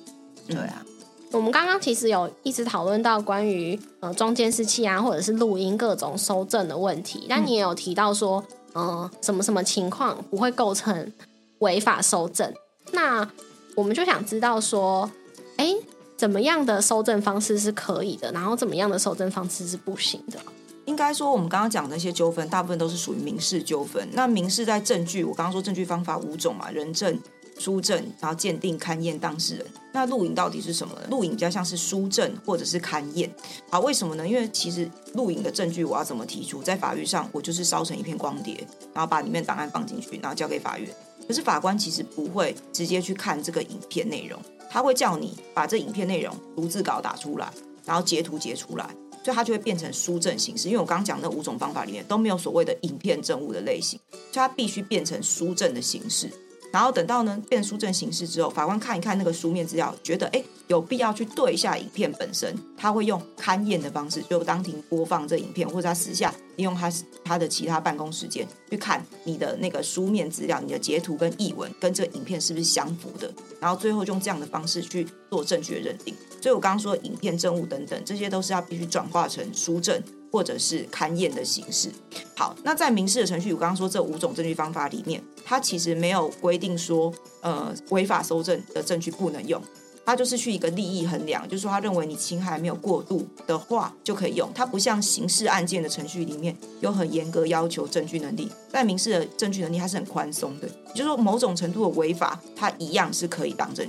[0.47, 0.86] 对啊，
[1.32, 11.11] 我们刚刚其实有一直讨论到关于呃装监视器啊，或者是录音各种收证的问题，但你也有提到说，呃，什么什么情况不会构成
[11.59, 12.53] 违法收证？
[12.91, 13.30] 那
[13.75, 15.09] 我们就想知道说，
[15.57, 15.75] 哎，
[16.15, 20.39] 怎么样的收证方式是可以的，然后怎么样的收证方式是不行的？
[20.86, 24.07] 应该说，我们刚刚讲的那些纠纷，大部分都是属于民事纠纷。
[24.13, 27.19] 那民事在证据，我刚刚说证据方法五种嘛，人证、
[27.57, 29.65] 书证，然后鉴定、勘验当事人。
[29.91, 31.07] 那录影到底是什么呢？
[31.09, 33.29] 录影比较像是书证或者是勘验。
[33.69, 34.27] 好，为什么呢？
[34.27, 38.55] 因为其实录影的证据我要怎么提出，在法律上我就是烧成一片光碟，
[38.93, 40.89] 然后把里面档案放进去，然后交给法院。
[41.27, 44.39] 可是法官其实不会直接去看这个影片内容，
[44.69, 47.51] 他会叫你把这影片内容逐字稿打出来，
[47.85, 48.89] 然后截图截出来。
[49.23, 53.99] 所以它就会变成书证形式，因为我刚刚讲那五种方法里面都没有所谓的影片证物的类型，
[54.31, 56.31] 所以它必须变成书证的形式。
[56.78, 66.93] 然后等到呢变书证形式之后，法官看一看那个书面资料，觉得哎有必要去对一下影片本身，他会用勘验的方式，就当庭播放这影片，或者他私下利用他
[67.25, 76.13] 他的其他办公时间去看你的那个书面资料、你的截图跟译文跟这影片是不是相符的，然后最后用这样的方式去做正确认定。
[76.39, 79.99] 所以我刚刚说影片证物等等，这些都是要必须转化成书证
[80.32, 81.89] 或者是勘验的形式。
[82.36, 89.61] 好，那在民事的程序，我刚刚说这五种证据方法里面，它其实没有规定说，呃，违法搜证的证据不能用。
[90.05, 94.49] 它就是去一个利益衡量，就是说他认为你侵害没有过度的话就可以用。
[94.55, 103.86] 它不像刑事案件的程序里面有很严格要求证据能力，在民事的证据能力它是很宽松的，也就是说某种程度的违法，它一样是可以当证。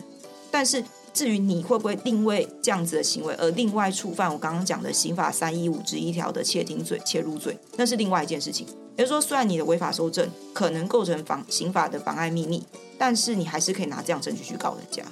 [0.50, 0.82] 但是
[1.12, 8.66] 至于你会不会另为这样子的行为而另外触犯我刚刚讲的刑法三一五之一条的窃听罪、窃入罪，那是另外一件事情。
[8.96, 12.64] 也就是说，虽然你的违法收证可能构成妨刑法的妨碍秘密，
[12.98, 15.04] 但是你还是可以拿这样证据去告人家。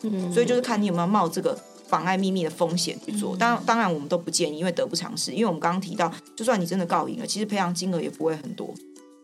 [0.00, 3.36] 嗯，所以就是看你有没有冒这个妨碍秘密的风险去做。
[3.36, 5.30] 当当然，我们都不建议，因为得不偿失。
[5.32, 8.72] 因为我们刚刚提到，就算你真的告赢了，其实赔偿金额也不会很多。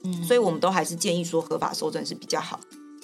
[0.03, 2.61] 嗯所以我们都还是建议说合法收证是比较好。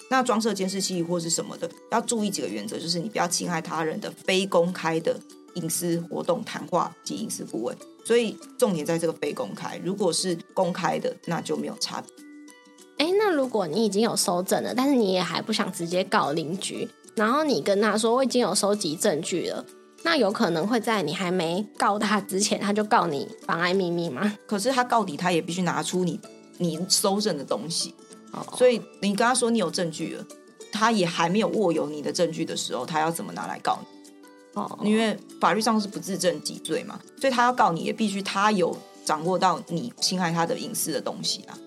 [0.09, 5.19] 那装设监视器或是什么的，要注意几个原则，就是你不要侵害他人的非公开的
[5.55, 7.75] 隐私活动、谈话及隐私部位。
[8.05, 9.81] 所以重点在这个非公开。
[9.85, 13.05] 如果是公开的，那就没有差别。
[13.05, 19.67] 哎，那如果你已经有收证了，但是你也还不想直接告邻居，然后你跟他说我已经有收集证据了，
[20.05, 24.39] 那有可能会在你还没告他之前，他就告你妨碍秘密吗？
[24.47, 26.21] 可是他告底，他也必须拿出你
[26.59, 27.93] 你收证的东西。
[28.37, 30.25] 哦，所以你跟他说你有证据了，
[30.71, 34.61] 他也还没有握有你的证据的时候，他要怎么拿来告你？
[34.61, 41.59] 哦，因为法律上是不自证己罪嘛，所以他要告你也必须他有掌握到你侵害他的隐私的东西啊。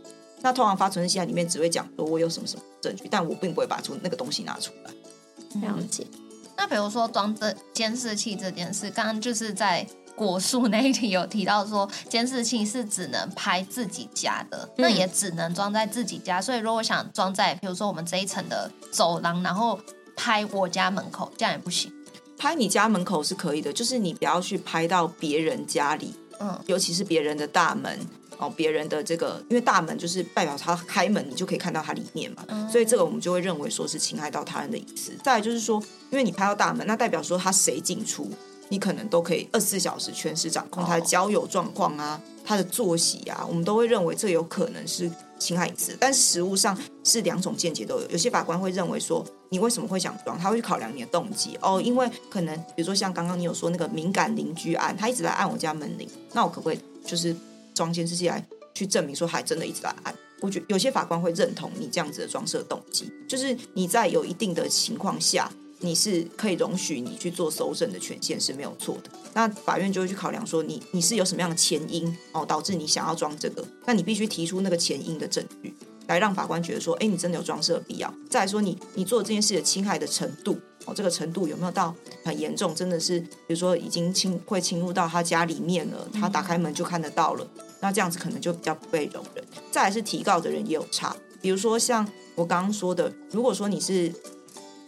[0.42, 5.68] 那通常发存证信函里面只会讲说我有什么什么证据，但我并不会把出那个东西拿出来。
[5.68, 6.08] 了解。
[6.56, 9.86] 那比如说装这监视器这件事，刚刚就是在
[10.20, 16.42] 果树那一题有提到说，监视器是只能拍自己家的，那也只能装在自己家。
[16.42, 19.80] 所以如果想装在比如说我们这一层的走廊，然后
[20.18, 21.90] 拍我家门口，这样也不行。
[22.38, 27.98] 拍你家门口是可以的，就是你不要去拍到别人家里，嗯，尤其是别人的大门
[28.38, 35.12] 哦，别人的这个，因为大门就是代表他开门，你就可以看到他里面嘛，嗯所以这个我们就会认为说是侵害到他人的隐私。
[35.24, 38.30] 再来就是说，因为你拍到大门，那代表说他谁进出，
[38.70, 45.98] 你可能都可以二十四小时全时掌控他的哦交友状况啊，他的作息啊，我们都会认为这有可能是侵害隐私。
[46.00, 50.38] 但实物上是两种见解都有，有些法官会认为说，你为什么会想装？
[50.38, 57.36] 他会去考量你的动机哦，因为可能比如说像刚刚你有说那个敏感邻居案，他一直在按我家门铃，那我可不可以就是
[57.74, 58.46] 装监视器来
[58.76, 60.14] 去证明说他还真的一直在按？
[60.42, 69.10] 我觉得有些法官会认同你这样子的装设动机，就是你在有一定的情况下，你是可以容许你去做搜证的权限是没有错的。
[69.34, 75.74] 那法院就会去考量说你你是有什么样的前因哦，导致你想要装这个，那你必须提出那个前因的证据，
[76.08, 78.14] 来让法官觉得说，哎，你真的有装设的必要。
[78.30, 82.74] 再来说你你做这件事的侵害的程度哦，这个程度有没有到很严重？
[82.76, 87.48] 真的是比如说已经侵会侵入到他家里面了，他打开门就看得到了。
[87.82, 89.46] 那这样子可能就比较不被容忍。
[89.72, 92.06] 再来是提告的人也有差，比如说像
[92.36, 94.14] 我刚刚说的，如果说你是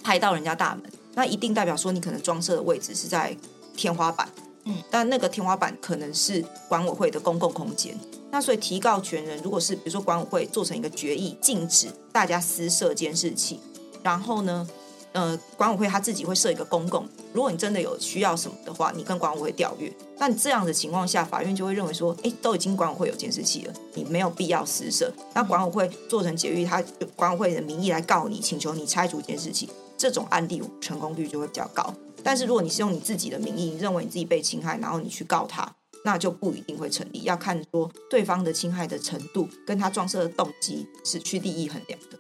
[0.04, 0.84] 拍到人家大门，
[1.16, 3.36] 那一定代表说你可能装设的位置是在
[3.76, 4.28] 天花板，
[4.66, 7.97] 嗯，但那个天花板可能是管委会的公共空间。
[8.32, 13.60] 那所以提告权人如果是比如说管委会做成一个决议，禁止大家私设监视器，
[14.02, 14.68] 然后呢，
[15.12, 19.91] 呃，管委会他自己会设一个公共，如果你真的有需要什么的话，你跟管委会调阅。
[20.18, 25.12] 那你这样的情况下，法院就会认为说，哎，都已经管委会有监视器了，你没有必要私设。
[25.34, 26.82] 那管委会做成决议，他
[27.16, 29.68] 管委会的名义来告你，请求你拆除监视器，
[30.02, 31.93] 这种案例成功率就会比较高。
[32.24, 35.72] 但是如果你是用你自己的名义，你认为你自己被侵害，然后你去告他，
[36.04, 37.22] 那就不一定会成立。
[37.22, 42.18] 要看说对方的侵害的程度跟他撞色的动机是去利益衡量的。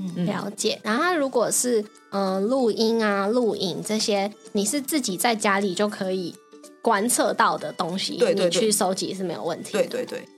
[0.00, 0.80] 嗯了解。
[0.82, 6.34] 然后他如果是嗯、呃录音啊、录影这些，你是自己在家里就可以
[6.82, 9.86] 观测到的东西，对对对你去收集是没有问题的。
[9.86, 10.28] 对对对，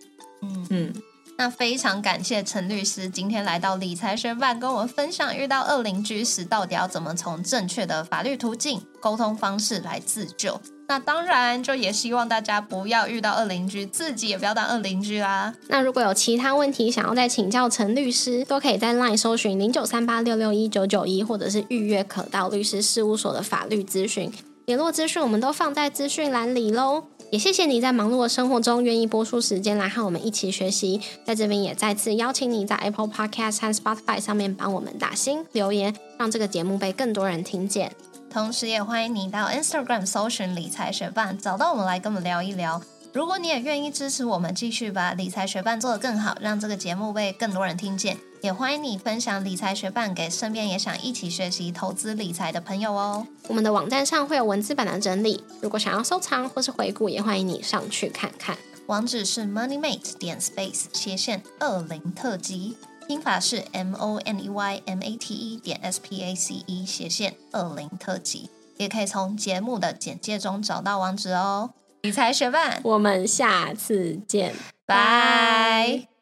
[0.42, 0.94] 嗯嗯，
[1.38, 10.58] 那非常感谢陈律师今天来到理财学办，跟我们分享遇到恶邻居时，到底要怎么从正确的法律途径、沟通方式来自救。
[10.88, 15.52] 那当然，就也希望大家不要遇到恶邻居，自己也不要当恶邻居啦。
[15.68, 24.32] 那如果有其他问题想要再请教陈律师，都可以在 LINE 搜寻零九三八六六一九九一，或者是预约可到律师事务所的法律咨询。
[24.64, 27.04] 联络资讯我们都放在资讯栏里喽。
[27.38, 31.00] 谢谢你在忙碌的生活中愿意拨出时间来和我们一起学习。
[31.24, 37.92] 在这边也再次邀请你在 Apple Podcast 和 Spotify 上面帮我们打星留言，让这个节目被更多人听见。
[38.30, 42.80] 同时，也欢迎你到 Instagram 搜寻理财学伴，找到我们来跟我们聊一聊。
[43.12, 53.26] 如果你也愿意支持我们，继续把理财学伴做得更好，让这个节目被更多人听见，也欢迎你分享理财学伴给身边也想一起学习投资理财的朋友哦。
[53.48, 58.56] 我们的网站上会有文字版的整理，如果想要收藏或是回顾，也欢迎你上去看看。
[58.86, 62.76] 网址是 moneymate 点 space 斜线二零特辑，
[63.08, 66.86] 拼法是 m o n e y m a t e 点 s p a c e
[66.86, 71.70] 斜线二零特辑，也可以从节目的简介中找到网址哦。
[72.02, 74.54] 理财学伴，我们下次见。
[74.86, 76.15] 拜。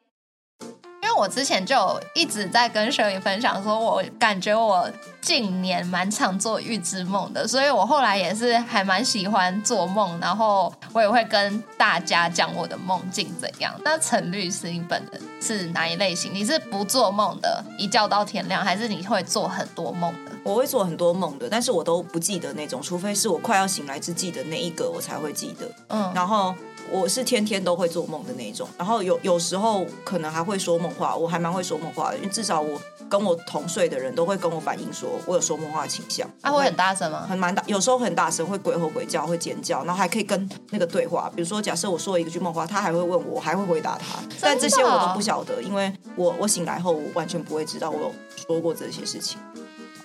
[1.16, 4.90] 我之前就一直在跟 Sherry 分享，说我感觉我
[5.20, 13.74] 近年蛮常做预知梦的，所以我后来也是还蛮喜欢做梦，然后我也会跟大家讲我的梦境怎样。
[13.84, 16.32] 那陈律师，你本人是哪一类型？
[16.34, 20.32] 你是不做梦的，一觉到天亮，还是你会做很多梦的？
[20.42, 25.70] 我会做很多梦的，但是我都不记得那种，除非是我快要醒来之际的那一个，我才会记得。
[25.88, 26.54] 嗯，然后
[26.90, 36.28] 我是天天都会做梦的那一种，然后有有时候可能还会说梦话，我还蛮会说梦话的，因为至少我跟我同睡的人都会跟我反映说我有说梦话的倾向。
[36.40, 37.26] 啊，会很大声吗？
[37.28, 41.30] 很蛮大，有时候很大声，会鬼吼鬼叫，会尖叫，然后还可以跟那个对话。
[41.34, 44.20] 比如说，假设我说了一句梦话，他还会问我，我还会回答他。
[44.40, 48.14] 但这些我都不晓得，因为我我醒来后，我完全不会知道我有
[48.46, 49.38] 说过这些事情。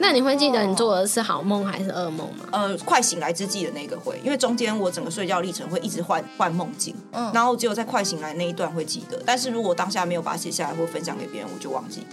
[0.01, 2.45] 那你会记得你做的是好梦还是噩梦吗？
[2.51, 9.21] 呃，快醒来之际的那个会，因为中间我整个睡觉历程会一直换换梦境，嗯然后只有在快醒来那一段会记得。
[9.25, 12.07] 但是如果当下没有把它写下来或分享给别人，我就忘记。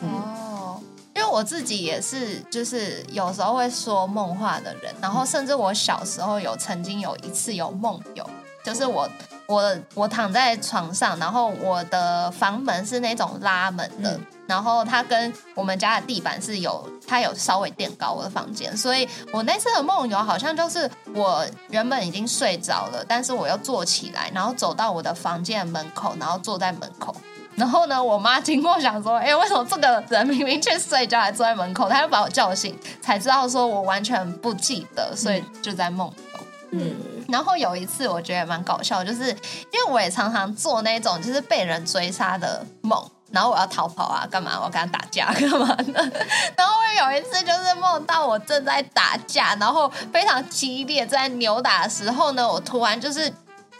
[0.00, 0.80] 哦，
[1.14, 8.26] 因为我自己也是，就是有时候会说梦话的人，然后甚至我小时候有曾经有一次有梦游，
[8.64, 9.06] 就是我
[9.50, 14.12] 我我躺在床上，然后我的房门是那种拉门的。
[14.12, 27.14] 嗯然后它跟我们家的地板是有，它有稍微垫高我的房间，所以我那次的梦游好像就是我原本已经睡着了，但是我又坐起来，然后走到我的房间的门口，然后坐在门口，
[27.54, 31.88] 然后呢，我妈经过想说，哎，为什么这个人明明去睡觉还坐在门口？
[31.88, 36.29] 她就把我叫醒，才知道说我完全不记得，所以就在梦游。
[36.72, 36.94] 嗯，
[37.28, 43.10] 然后有一次我觉得蛮搞笑，就是因为我也常常做那种就是被人追杀的梦。
[43.32, 44.58] 然后我要逃跑啊，干嘛？
[44.58, 45.92] 我要跟他打架干嘛的？
[46.56, 53.32] 然后我有一次就是梦到我正在打架，然后非常激烈，在扭打的时候呢，我突然就是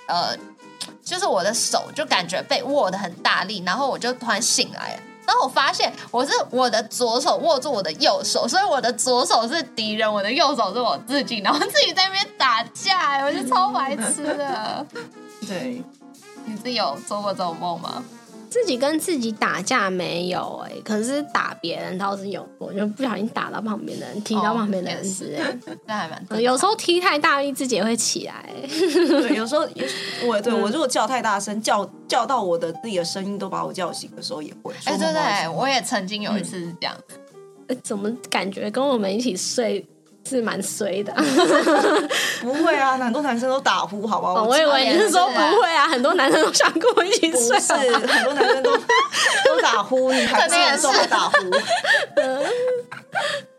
[0.07, 0.37] 呃，
[1.03, 5.03] 就是我的手就感觉被握的很大力，然后我就突然醒来了。
[5.31, 14.85] 然后我发现我是我的左手握住我的右手，所以我的左手是敌人，我的右手是我自己，然后自己在那边打架，我就超白痴的。
[15.47, 15.81] 对，
[16.45, 18.03] 你自己有做过这种梦吗？
[18.51, 25.57] 自己跟自己打架没有哎、可是打别人倒是有过，就不小心打到旁边的人，踢到旁边的人之类的。
[25.87, 28.69] 这还蛮正常呃有时候踢太大力，自己也会起来、欸。
[29.23, 29.67] 对，有时候
[30.27, 34.75] 我对我如果叫太大声，叫叫到我的自己的声音都把我叫醒的时候也会。
[34.85, 36.97] 哎、说对对，我也曾经有一次是这样，
[37.69, 39.87] 呃怎么感觉跟我们一起睡
[40.29, 41.13] 是蛮衰的？
[42.43, 44.35] 不会啊，很多男生都打呼，好不好？
[44.43, 47.59] 哦我以为你是说不会啊，很多男生都想跟我一起不睡。
[47.61, 48.77] 是，很多男生都
[49.47, 51.37] 都打呼，你还是都还打呼。